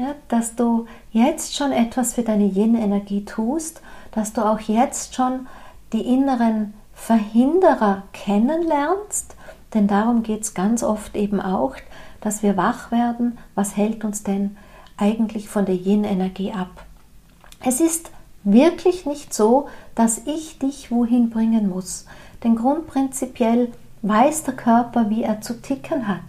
ja, 0.00 0.14
dass 0.28 0.56
du 0.56 0.86
jetzt 1.12 1.54
schon 1.54 1.72
etwas 1.72 2.14
für 2.14 2.22
deine 2.22 2.46
Yin-Energie 2.46 3.24
tust, 3.24 3.82
dass 4.12 4.32
du 4.32 4.42
auch 4.42 4.60
jetzt 4.60 5.14
schon 5.14 5.46
die 5.92 6.02
inneren 6.02 6.74
Verhinderer 6.94 8.02
kennenlernst, 8.12 9.36
denn 9.74 9.86
darum 9.86 10.22
geht 10.22 10.42
es 10.42 10.54
ganz 10.54 10.82
oft 10.82 11.16
eben 11.16 11.40
auch, 11.40 11.74
dass 12.20 12.42
wir 12.42 12.56
wach 12.56 12.90
werden, 12.90 13.38
was 13.54 13.76
hält 13.76 14.04
uns 14.04 14.22
denn 14.22 14.56
eigentlich 14.96 15.48
von 15.48 15.64
der 15.64 15.76
Yin-Energie 15.76 16.52
ab. 16.52 16.84
Es 17.62 17.80
ist 17.80 18.10
wirklich 18.42 19.06
nicht 19.06 19.34
so, 19.34 19.68
dass 19.94 20.26
ich 20.26 20.58
dich 20.58 20.90
wohin 20.90 21.30
bringen 21.30 21.68
muss, 21.68 22.06
denn 22.42 22.56
grundprinzipiell 22.56 23.70
weiß 24.02 24.44
der 24.44 24.54
Körper, 24.54 25.10
wie 25.10 25.22
er 25.22 25.40
zu 25.40 25.60
ticken 25.60 26.08
hat. 26.08 26.24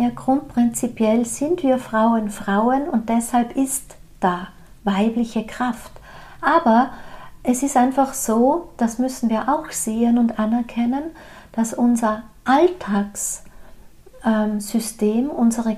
Ja, 0.00 0.08
grundprinzipiell 0.08 1.26
sind 1.26 1.62
wir 1.62 1.76
Frauen 1.76 2.30
Frauen 2.30 2.88
und 2.88 3.10
deshalb 3.10 3.54
ist 3.54 3.96
da 4.18 4.48
weibliche 4.82 5.44
Kraft. 5.44 5.92
Aber 6.40 6.88
es 7.42 7.62
ist 7.62 7.76
einfach 7.76 8.14
so, 8.14 8.70
das 8.78 8.98
müssen 8.98 9.28
wir 9.28 9.50
auch 9.50 9.70
sehen 9.70 10.16
und 10.16 10.38
anerkennen, 10.38 11.02
dass 11.52 11.74
unser 11.74 12.22
Alltagssystem, 12.46 13.44
ähm, 15.26 15.30
unsere 15.30 15.76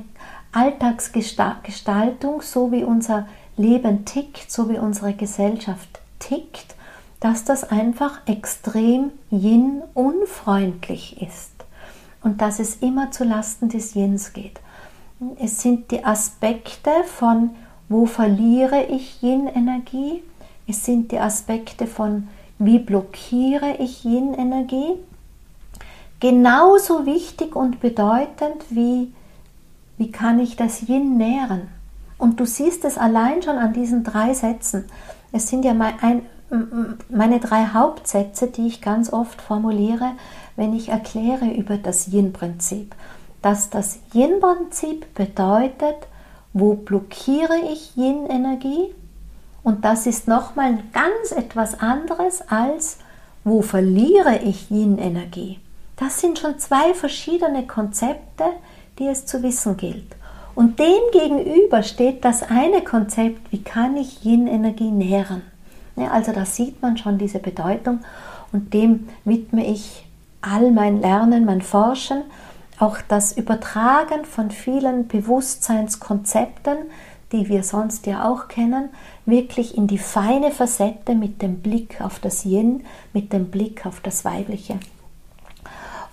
Alltagsgestaltung, 0.53 2.43
so 2.43 2.71
wie 2.71 2.85
unser 2.85 3.27
Leben 3.57 4.05
tickt, 4.05 4.53
so 4.53 4.71
wie 4.71 4.79
unsere 4.79 5.15
Gesellschaft 5.15 5.99
tickt, 6.21 6.77
dass 7.19 7.43
das 7.43 7.65
einfach 7.65 8.21
extrem 8.27 9.11
Yin 9.33 9.83
unfreundlich 9.95 11.21
ist 11.21 11.62
und 12.23 12.41
dass 12.41 12.59
es 12.59 12.77
immer 12.77 13.11
zu 13.11 13.25
Lasten 13.25 13.69
des 13.69 13.95
Yins 13.95 14.33
geht. 14.33 14.61
Es 15.39 15.63
sind 15.63 15.91
die 15.91 16.05
Aspekte 16.05 16.91
von, 17.07 17.51
wo 17.89 18.07
verliere 18.07 18.85
ich 18.85 19.23
Yin-Energie, 19.23 20.23
es 20.67 20.85
sind 20.85 21.13
die 21.13 21.19
Aspekte 21.19 21.87
von, 21.87 22.29
wie 22.59 22.79
blockiere 22.79 23.77
ich 23.79 24.05
Yin-Energie, 24.05 24.95
genauso 26.21 27.05
wichtig 27.07 27.57
und 27.57 27.81
bedeutend 27.81 28.65
wie, 28.71 29.13
wie 29.99 30.13
kann 30.13 30.39
ich 30.39 30.57
das 30.57 30.89
Yin 30.89 31.17
nähren. 31.17 31.69
Und 32.19 32.39
du 32.39 32.47
siehst 32.47 32.85
es 32.85 32.99
allein 32.99 33.43
schon 33.43 33.59
an 33.59 33.73
diesen 33.73 34.05
drei 34.05 34.33
Sätzen. 34.33 34.85
Es 35.33 35.49
sind 35.49 35.65
ja 35.65 35.75
meine 35.75 37.41
drei 37.41 37.67
Hauptsätze, 37.75 38.47
die 38.47 38.69
ich 38.69 38.81
ganz 38.81 39.13
oft 39.13 39.43
formuliere, 39.43 40.13
wenn 40.57 40.75
ich 40.75 40.89
erkläre 40.89 41.51
über 41.51 41.77
das 41.77 42.09
Yin-Prinzip. 42.09 42.95
Dass 43.41 43.71
das 43.71 43.99
Yin-Prinzip 44.15 45.15
bedeutet, 45.15 45.97
wo 46.53 46.75
blockiere 46.75 47.57
ich 47.73 47.97
Yin-Energie 47.97 48.95
und 49.63 49.85
das 49.85 50.07
ist 50.07 50.27
nochmal 50.29 50.79
ganz 50.93 51.33
etwas 51.33 51.81
anderes 51.81 52.43
als, 52.49 52.99
wo 53.45 53.63
verliere 53.63 54.39
ich 54.39 54.71
Yin-Energie. 54.71 55.59
Das 55.97 56.21
sind 56.21 56.39
schon 56.39 56.59
zwei 56.59 56.95
verschiedene 56.95 57.67
Konzepte, 57.67 58.45
die 58.99 59.07
es 59.07 59.27
zu 59.27 59.43
wissen 59.43 59.77
gilt. 59.77 60.17
Und 60.55 60.79
dem 60.79 61.01
gegenüber 61.13 61.83
steht 61.83 62.25
das 62.25 62.43
eine 62.43 62.83
Konzept, 62.83 63.53
wie 63.53 63.63
kann 63.63 63.97
ich 63.97 64.25
Yin-Energie 64.25 64.91
nähren. 64.91 65.43
Ja, 65.97 66.11
also 66.11 66.33
da 66.33 66.45
sieht 66.45 66.83
man 66.83 66.97
schon 66.97 67.19
diese 67.19 67.39
Bedeutung 67.39 68.01
und 68.53 68.75
dem 68.75 69.09
widme 69.25 69.67
ich 69.67 70.07
all 70.43 70.71
mein 70.71 71.01
Lernen, 71.01 71.45
mein 71.45 71.63
Forschen, 71.63 72.23
auch 72.79 72.99
das 73.09 73.37
Übertragen 73.37 74.25
von 74.25 74.51
vielen 74.51 75.07
Bewusstseinskonzepten, 75.09 76.77
die 77.31 77.49
wir 77.49 77.63
sonst 77.63 78.07
ja 78.07 78.29
auch 78.29 78.49
kennen, 78.49 78.91
wirklich 79.25 79.77
in 79.77 79.87
die 79.87 79.99
feine 79.99 80.51
Facette 80.51 81.15
mit 81.15 81.41
dem 81.43 81.61
Blick 81.61 82.01
auf 82.01 82.19
das 82.19 82.45
Yin, 82.45 82.85
mit 83.13 83.33
dem 83.33 83.51
Blick 83.51 83.87
auf 83.87 84.01
das 84.01 84.25
Weibliche. 84.25 84.79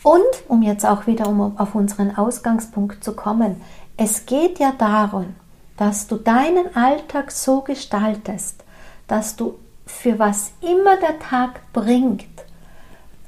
Und, 0.03 0.21
um 0.47 0.61
jetzt 0.61 0.85
auch 0.85 1.07
wieder 1.07 1.27
um 1.27 1.57
auf 1.57 1.75
unseren 1.75 2.15
Ausgangspunkt 2.15 3.03
zu 3.03 3.15
kommen, 3.15 3.61
es 3.97 4.25
geht 4.25 4.59
ja 4.59 4.71
darum, 4.77 5.35
dass 5.75 6.07
du 6.07 6.15
deinen 6.15 6.73
Alltag 6.75 7.31
so 7.31 7.61
gestaltest, 7.61 8.63
dass 9.07 9.35
du 9.35 9.55
für 9.85 10.19
was 10.19 10.51
immer 10.61 10.97
der 10.97 11.19
Tag 11.19 11.61
bringt, 11.73 12.25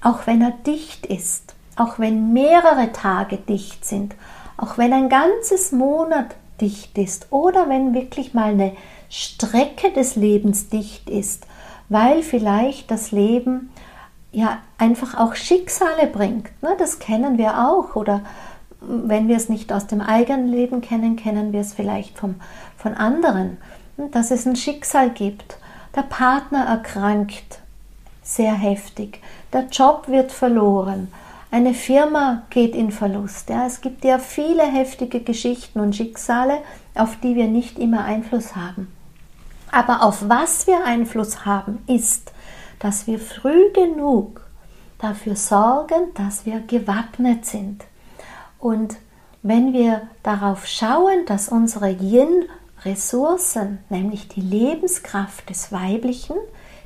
auch 0.02 0.28
wenn 0.28 0.42
er 0.42 0.52
dicht 0.52 1.06
ist, 1.06 1.56
auch 1.76 2.00
wenn 2.00 2.34
mehrere 2.34 2.92
Tage 2.92 3.38
dicht 3.38 3.86
sind, 3.86 4.16
auch 4.58 4.78
wenn 4.78 4.94
ein 4.94 5.10
ganzes 5.10 5.72
Monat 5.72 6.36
dicht 6.60 6.98
ist 6.98 7.28
oder 7.32 7.70
wenn 7.70 7.94
wirklich 7.94 8.34
mal 8.34 8.52
eine 8.52 8.74
Strecke 9.10 9.92
des 9.92 10.16
Lebens 10.16 10.70
dicht 10.70 11.10
ist, 11.10 11.46
weil 11.90 12.22
vielleicht 12.22 12.92
das 12.92 13.12
Leben 13.12 13.72
ja 14.32 14.60
einfach 14.78 15.18
auch 15.18 15.36
Schicksale 15.36 16.08
bringt. 16.08 16.50
Ne? 16.62 16.76
Das 16.78 17.00
kennen 17.00 17.38
wir 17.38 17.68
auch. 17.68 17.96
Oder 17.96 18.22
wenn 18.80 19.28
wir 19.28 19.36
es 19.36 19.50
nicht 19.50 19.74
aus 19.74 19.88
dem 19.88 20.02
eigenen 20.02 20.48
Leben 20.48 20.82
kennen, 20.82 21.16
kennen 21.16 21.52
wir 21.52 21.62
es 21.62 21.74
vielleicht 21.74 22.18
vom, 22.18 22.36
von 22.78 22.94
anderen. 22.94 23.58
Dass 24.12 24.32
es 24.32 24.46
ein 24.46 24.56
Schicksal 24.56 25.10
gibt. 25.10 25.58
Der 25.96 26.04
Partner 26.04 26.66
erkrankt 26.66 27.60
sehr 28.24 28.54
heftig. 28.54 29.20
Der 29.54 29.68
Job 29.68 30.08
wird 30.08 30.32
verloren. 30.32 31.12
Eine 31.52 31.74
Firma 31.74 32.44
geht 32.50 32.76
in 32.76 32.92
Verlust. 32.92 33.50
Ja, 33.50 33.66
es 33.66 33.82
gibt 33.82 34.06
ja 34.06 34.20
viele 34.20 34.64
heftige 34.64 35.20
Geschichten 35.20 35.82
und 35.82 35.96
Schicksale, 35.96 36.60
auf 36.96 37.18
die 37.22 37.36
wir 37.36 37.48
nicht 37.48 37.78
immer 37.78 38.06
Einfluss 38.06 38.56
haben. 38.56 38.88
Aber 39.72 40.04
auf 40.04 40.30
was 40.30 40.68
wir 40.68 40.86
Einfluss 40.86 41.46
haben, 41.46 41.80
ist, 41.88 42.32
dass 42.80 43.08
wir 43.08 43.20
früh 43.20 43.72
genug 43.74 44.42
dafür 45.00 45.36
sorgen, 45.36 46.14
dass 46.16 46.46
wir 46.46 46.62
gewappnet 46.62 47.46
sind. 47.46 47.84
Und 48.60 48.96
wenn 49.44 49.74
wir 49.74 50.04
darauf 50.24 50.68
schauen, 50.68 51.26
dass 51.26 51.50
unsere 51.50 51.90
Yin-Ressourcen, 51.90 53.80
nämlich 53.90 54.28
die 54.28 54.42
Lebenskraft 54.42 55.50
des 55.50 55.72
Weiblichen, 55.72 56.36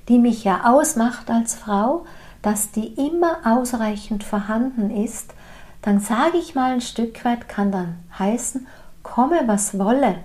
die 0.07 0.19
mich 0.19 0.43
ja 0.43 0.61
ausmacht 0.65 1.29
als 1.29 1.55
Frau, 1.55 2.05
dass 2.45 2.69
die 2.69 2.93
immer 2.93 3.39
ausreichend 3.43 4.23
vorhanden 4.23 4.91
ist, 4.91 5.33
dann 5.81 5.99
sage 5.99 6.37
ich 6.37 6.53
mal 6.53 6.73
ein 6.73 6.81
Stück 6.81 7.25
weit, 7.25 7.49
kann 7.49 7.71
dann 7.71 7.95
heißen, 8.19 8.67
komme 9.01 9.41
was 9.47 9.79
wolle. 9.79 10.17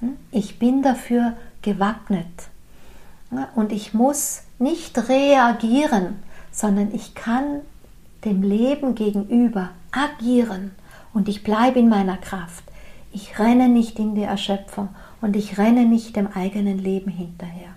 Hm? 0.00 0.16
Ich 0.32 0.58
bin 0.58 0.82
dafür 0.82 1.34
gewappnet. 1.62 2.26
Und 3.54 3.70
ich 3.70 3.94
muss 3.94 4.42
nicht 4.58 5.08
reagieren, 5.08 6.20
sondern 6.50 6.92
ich 6.92 7.14
kann 7.14 7.60
dem 8.24 8.42
Leben 8.42 8.96
gegenüber 8.96 9.70
agieren 9.92 10.72
und 11.14 11.28
ich 11.28 11.44
bleibe 11.44 11.78
in 11.78 11.88
meiner 11.88 12.16
Kraft. 12.16 12.64
Ich 13.12 13.38
renne 13.38 13.68
nicht 13.68 14.00
in 14.00 14.16
die 14.16 14.22
Erschöpfung 14.22 14.88
und 15.20 15.36
ich 15.36 15.56
renne 15.56 15.84
nicht 15.84 16.16
dem 16.16 16.26
eigenen 16.34 16.78
Leben 16.78 17.12
hinterher. 17.12 17.70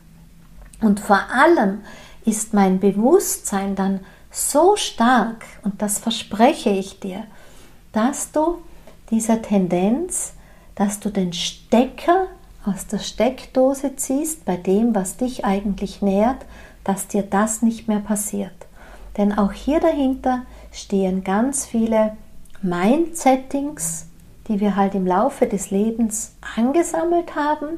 Und 0.82 1.00
vor 1.00 1.22
allem 1.32 1.82
ist 2.26 2.54
mein 2.54 2.80
Bewusstsein 2.80 3.76
dann 3.76 4.02
so 4.32 4.76
stark, 4.76 5.46
und 5.64 5.82
das 5.82 6.00
verspreche 6.00 6.70
ich 6.70 7.00
dir, 7.00 7.24
dass 7.92 8.32
du 8.32 8.60
dieser 9.12 9.42
Tendenz, 9.42 10.34
dass 10.76 11.00
du 11.00 11.10
den 11.10 11.34
Stecker 11.34 12.28
aus 12.66 12.88
der 12.88 13.00
Steckdose 13.00 13.96
ziehst 13.96 14.46
bei 14.46 14.58
dem, 14.58 14.96
was 14.96 15.18
dich 15.18 15.46
eigentlich 15.46 16.02
nährt, 16.02 16.46
dass 16.84 17.08
dir 17.08 17.24
das 17.24 17.62
nicht 17.62 17.88
mehr 17.88 18.00
passiert. 18.00 18.54
Denn 19.18 19.38
auch 19.38 19.52
hier 19.52 19.80
dahinter 19.80 20.44
stehen 20.72 21.24
ganz 21.24 21.66
viele 21.66 22.18
Mindsettings, 22.62 24.08
die 24.48 24.60
wir 24.60 24.76
halt 24.76 24.96
im 24.96 25.06
Laufe 25.06 25.46
des 25.46 25.70
Lebens 25.70 26.36
angesammelt 26.56 27.36
haben, 27.36 27.78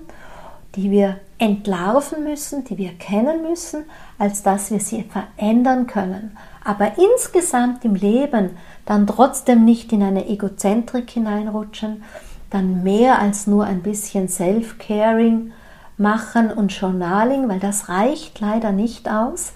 die 0.75 0.91
wir 0.91 1.19
entlarven 1.37 2.23
müssen, 2.23 2.63
die 2.65 2.77
wir 2.77 2.93
kennen 2.93 3.41
müssen, 3.41 3.85
als 4.17 4.43
dass 4.43 4.71
wir 4.71 4.79
sie 4.79 5.03
verändern 5.03 5.87
können. 5.87 6.37
Aber 6.63 6.93
insgesamt 6.97 7.85
im 7.85 7.95
Leben 7.95 8.51
dann 8.85 9.07
trotzdem 9.07 9.65
nicht 9.65 9.91
in 9.91 10.03
eine 10.03 10.27
Egozentrik 10.27 11.09
hineinrutschen, 11.09 12.03
dann 12.49 12.83
mehr 12.83 13.19
als 13.19 13.47
nur 13.47 13.65
ein 13.65 13.81
bisschen 13.81 14.29
Self-Caring 14.29 15.51
machen 15.97 16.51
und 16.51 16.71
Journaling, 16.71 17.49
weil 17.49 17.59
das 17.59 17.89
reicht 17.89 18.39
leider 18.39 18.71
nicht 18.71 19.09
aus, 19.09 19.53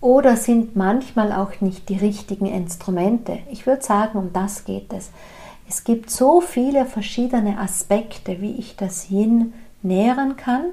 oder 0.00 0.36
sind 0.36 0.76
manchmal 0.76 1.32
auch 1.32 1.60
nicht 1.60 1.88
die 1.88 1.96
richtigen 1.96 2.46
Instrumente. 2.46 3.38
Ich 3.50 3.66
würde 3.66 3.82
sagen, 3.82 4.18
um 4.18 4.32
das 4.32 4.64
geht 4.64 4.92
es. 4.92 5.10
Es 5.68 5.82
gibt 5.82 6.10
so 6.10 6.40
viele 6.40 6.84
verschiedene 6.84 7.58
Aspekte, 7.58 8.40
wie 8.40 8.52
ich 8.52 8.76
das 8.76 9.10
Yin 9.10 9.52
nähren 9.86 10.36
kann. 10.36 10.64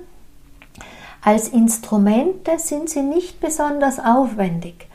Als 1.21 1.47
Instrumente 1.47 2.59
sind 2.59 2.89
sie 2.89 3.01
nicht 3.01 3.39
besonders 3.39 3.99
aufwendig. 3.99 4.87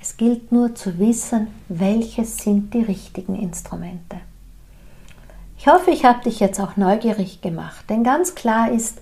Es 0.00 0.16
gilt 0.16 0.52
nur 0.52 0.74
zu 0.74 0.98
wissen, 0.98 1.48
welches 1.68 2.38
sind 2.38 2.74
die 2.74 2.82
richtigen 2.82 3.36
Instrumente. 3.36 4.16
Ich 5.58 5.68
hoffe, 5.68 5.90
ich 5.90 6.04
habe 6.04 6.22
dich 6.22 6.38
jetzt 6.40 6.60
auch 6.60 6.76
neugierig 6.76 7.40
gemacht, 7.40 7.84
denn 7.88 8.04
ganz 8.04 8.34
klar 8.34 8.70
ist, 8.70 9.00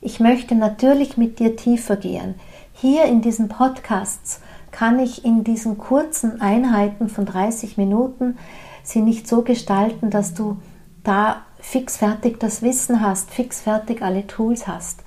ich 0.00 0.20
möchte 0.20 0.54
natürlich 0.54 1.16
mit 1.16 1.38
dir 1.38 1.56
tiefer 1.56 1.96
gehen. 1.96 2.34
Hier 2.72 3.04
in 3.06 3.22
diesen 3.22 3.48
Podcasts 3.48 4.40
kann 4.70 4.98
ich 4.98 5.24
in 5.24 5.44
diesen 5.44 5.78
kurzen 5.78 6.40
Einheiten 6.40 7.08
von 7.08 7.24
30 7.24 7.76
Minuten 7.76 8.36
sie 8.82 9.00
nicht 9.00 9.26
so 9.26 9.42
gestalten, 9.42 10.10
dass 10.10 10.34
du 10.34 10.58
da 11.04 11.42
fixfertig 11.64 12.38
das 12.38 12.62
Wissen 12.62 13.00
hast, 13.00 13.30
fixfertig 13.30 14.02
alle 14.02 14.26
Tools 14.26 14.68
hast. 14.68 15.00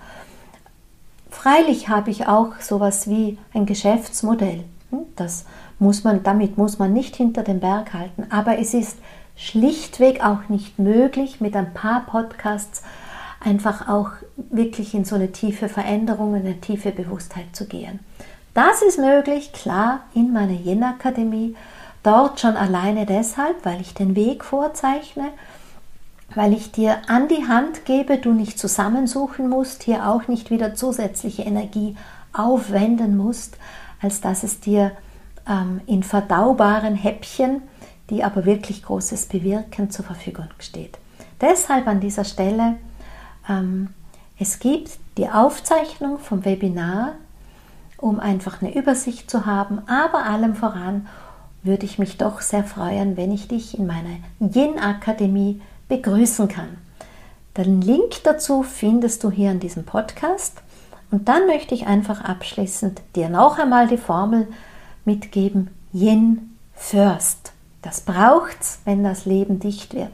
Freilich 1.29 1.87
habe 1.87 2.09
ich 2.09 2.27
auch 2.27 2.59
sowas 2.59 3.07
wie 3.07 3.37
ein 3.53 3.65
Geschäftsmodell. 3.65 4.63
Hm, 4.89 5.05
das 5.15 5.45
muss 5.79 6.03
man, 6.03 6.23
damit 6.23 6.57
muss 6.57 6.79
man 6.79 6.91
nicht 6.91 7.15
hinter 7.15 7.43
den 7.43 7.59
Berg 7.59 7.93
halten. 7.93 8.25
Aber 8.31 8.57
es 8.57 8.73
ist 8.73 8.97
schlichtweg 9.35 10.25
auch 10.25 10.49
nicht 10.49 10.79
möglich, 10.79 11.39
mit 11.39 11.55
ein 11.55 11.73
paar 11.73 12.05
Podcasts 12.07 12.81
einfach 13.39 13.87
auch 13.87 14.09
wirklich 14.35 14.95
in 14.95 15.05
so 15.05 15.15
eine 15.15 15.31
tiefe 15.31 15.69
Veränderung, 15.69 16.33
eine 16.33 16.59
tiefe 16.59 16.91
Bewusstheit 16.91 17.55
zu 17.55 17.67
gehen. 17.67 17.99
Das 18.55 18.81
ist 18.81 18.97
möglich, 18.97 19.53
klar, 19.53 20.01
in 20.15 20.33
meiner 20.33 20.59
Yin-Akademie. 20.59 21.55
Dort 22.01 22.39
schon 22.39 22.57
alleine 22.57 23.05
deshalb, 23.05 23.63
weil 23.63 23.79
ich 23.79 23.93
den 23.93 24.15
Weg 24.15 24.43
vorzeichne, 24.43 25.29
weil 26.35 26.53
ich 26.53 26.71
dir 26.71 26.97
an 27.07 27.27
die 27.27 27.47
Hand 27.47 27.85
gebe, 27.85 28.17
du 28.17 28.33
nicht 28.33 28.59
zusammensuchen 28.59 29.49
musst, 29.49 29.83
hier 29.83 30.07
auch 30.07 30.27
nicht 30.27 30.51
wieder 30.51 30.75
zusätzliche 30.75 31.43
Energie 31.43 31.95
aufwenden 32.33 33.17
musst, 33.17 33.57
als 34.01 34.21
dass 34.21 34.43
es 34.43 34.59
dir 34.59 34.91
ähm, 35.47 35.81
in 35.87 36.03
verdaubaren 36.03 36.95
Häppchen, 36.95 37.61
die 38.09 38.23
aber 38.23 38.45
wirklich 38.45 38.83
Großes 38.83 39.27
bewirken, 39.27 39.89
zur 39.89 40.05
Verfügung 40.05 40.47
steht. 40.59 40.97
Deshalb 41.41 41.87
an 41.87 41.99
dieser 41.99 42.23
Stelle, 42.23 42.75
ähm, 43.49 43.89
es 44.39 44.59
gibt 44.59 44.91
die 45.17 45.29
Aufzeichnung 45.29 46.19
vom 46.19 46.45
Webinar 46.45 47.13
um 47.97 48.19
einfach 48.19 48.61
eine 48.61 48.75
Übersicht 48.75 49.29
zu 49.29 49.45
haben. 49.45 49.81
Aber 49.87 50.25
allem 50.25 50.55
voran 50.55 51.07
würde 51.63 51.85
ich 51.85 51.99
mich 51.99 52.17
doch 52.17 52.41
sehr 52.41 52.63
freuen, 52.63 53.17
wenn 53.17 53.31
ich 53.31 53.47
dich 53.47 53.77
in 53.77 53.87
meiner 53.87 54.17
Yin-Akademie 54.39 55.61
begrüßen 55.87 56.47
kann. 56.47 56.77
Den 57.55 57.81
Link 57.81 58.23
dazu 58.23 58.63
findest 58.63 59.23
du 59.23 59.31
hier 59.31 59.51
in 59.51 59.59
diesem 59.59 59.85
Podcast. 59.85 60.61
Und 61.09 61.27
dann 61.27 61.47
möchte 61.47 61.73
ich 61.73 61.87
einfach 61.87 62.21
abschließend 62.21 63.01
dir 63.15 63.29
noch 63.29 63.57
einmal 63.57 63.87
die 63.87 63.97
Formel 63.97 64.47
mitgeben: 65.05 65.69
Yin 65.93 66.57
first. 66.75 67.53
Das 67.81 68.01
braucht's, 68.01 68.79
wenn 68.85 69.03
das 69.03 69.25
Leben 69.25 69.59
dicht 69.59 69.93
wird. 69.93 70.11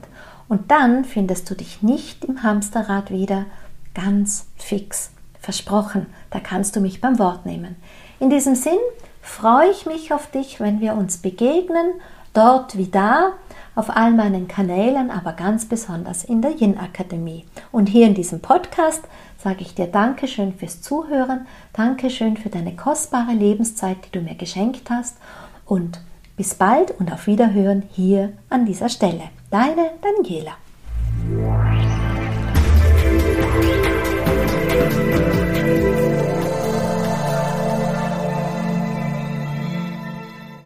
Und 0.48 0.70
dann 0.70 1.06
findest 1.06 1.50
du 1.50 1.56
dich 1.56 1.82
nicht 1.82 2.26
im 2.26 2.44
Hamsterrad 2.44 3.10
wieder 3.10 3.46
ganz 3.94 4.46
fix 4.58 5.12
Versprochen, 5.44 6.06
da 6.30 6.40
kannst 6.40 6.76
du 6.76 6.80
mich 6.80 7.02
beim 7.02 7.20
Wort 7.20 7.46
nehmen. 7.46 7.76
In 8.22 8.30
diesem 8.30 8.56
Sinn 8.56 8.78
freue 9.22 9.70
ich 9.72 9.86
mich 9.86 10.14
auf 10.14 10.32
dich, 10.32 10.62
wenn 10.62 10.80
wir 10.80 10.94
uns 10.94 11.18
begegnen, 11.18 11.96
dort 12.34 12.78
wie 12.78 12.88
da, 12.88 13.34
auf 13.76 13.90
all 13.96 14.12
meinen 14.12 14.48
Kanälen, 14.48 15.10
aber 15.10 15.34
ganz 15.34 15.66
besonders 15.66 16.24
in 16.24 16.42
der 16.42 16.52
Yin 16.52 16.78
Akademie. 16.78 17.46
Und 17.72 17.88
hier 17.88 18.06
in 18.06 18.14
diesem 18.14 18.40
Podcast 18.40 19.04
sage 19.38 19.62
ich 19.62 19.74
dir 19.74 19.88
Dankeschön 19.88 20.54
fürs 20.54 20.82
Zuhören, 20.82 21.48
Dankeschön 21.74 22.38
für 22.38 22.50
deine 22.50 22.76
kostbare 22.76 23.34
Lebenszeit, 23.34 23.98
die 24.06 24.12
du 24.12 24.22
mir 24.22 24.36
geschenkt 24.36 24.90
hast 24.90 25.18
und 25.66 26.00
bis 26.38 26.56
bald 26.56 26.92
und 27.00 27.12
auf 27.12 27.28
Wiederhören 27.28 27.84
hier 27.92 28.34
an 28.50 28.66
dieser 28.66 28.90
Stelle. 28.90 29.30
Deine 29.50 29.92
Daniela. 30.02 30.54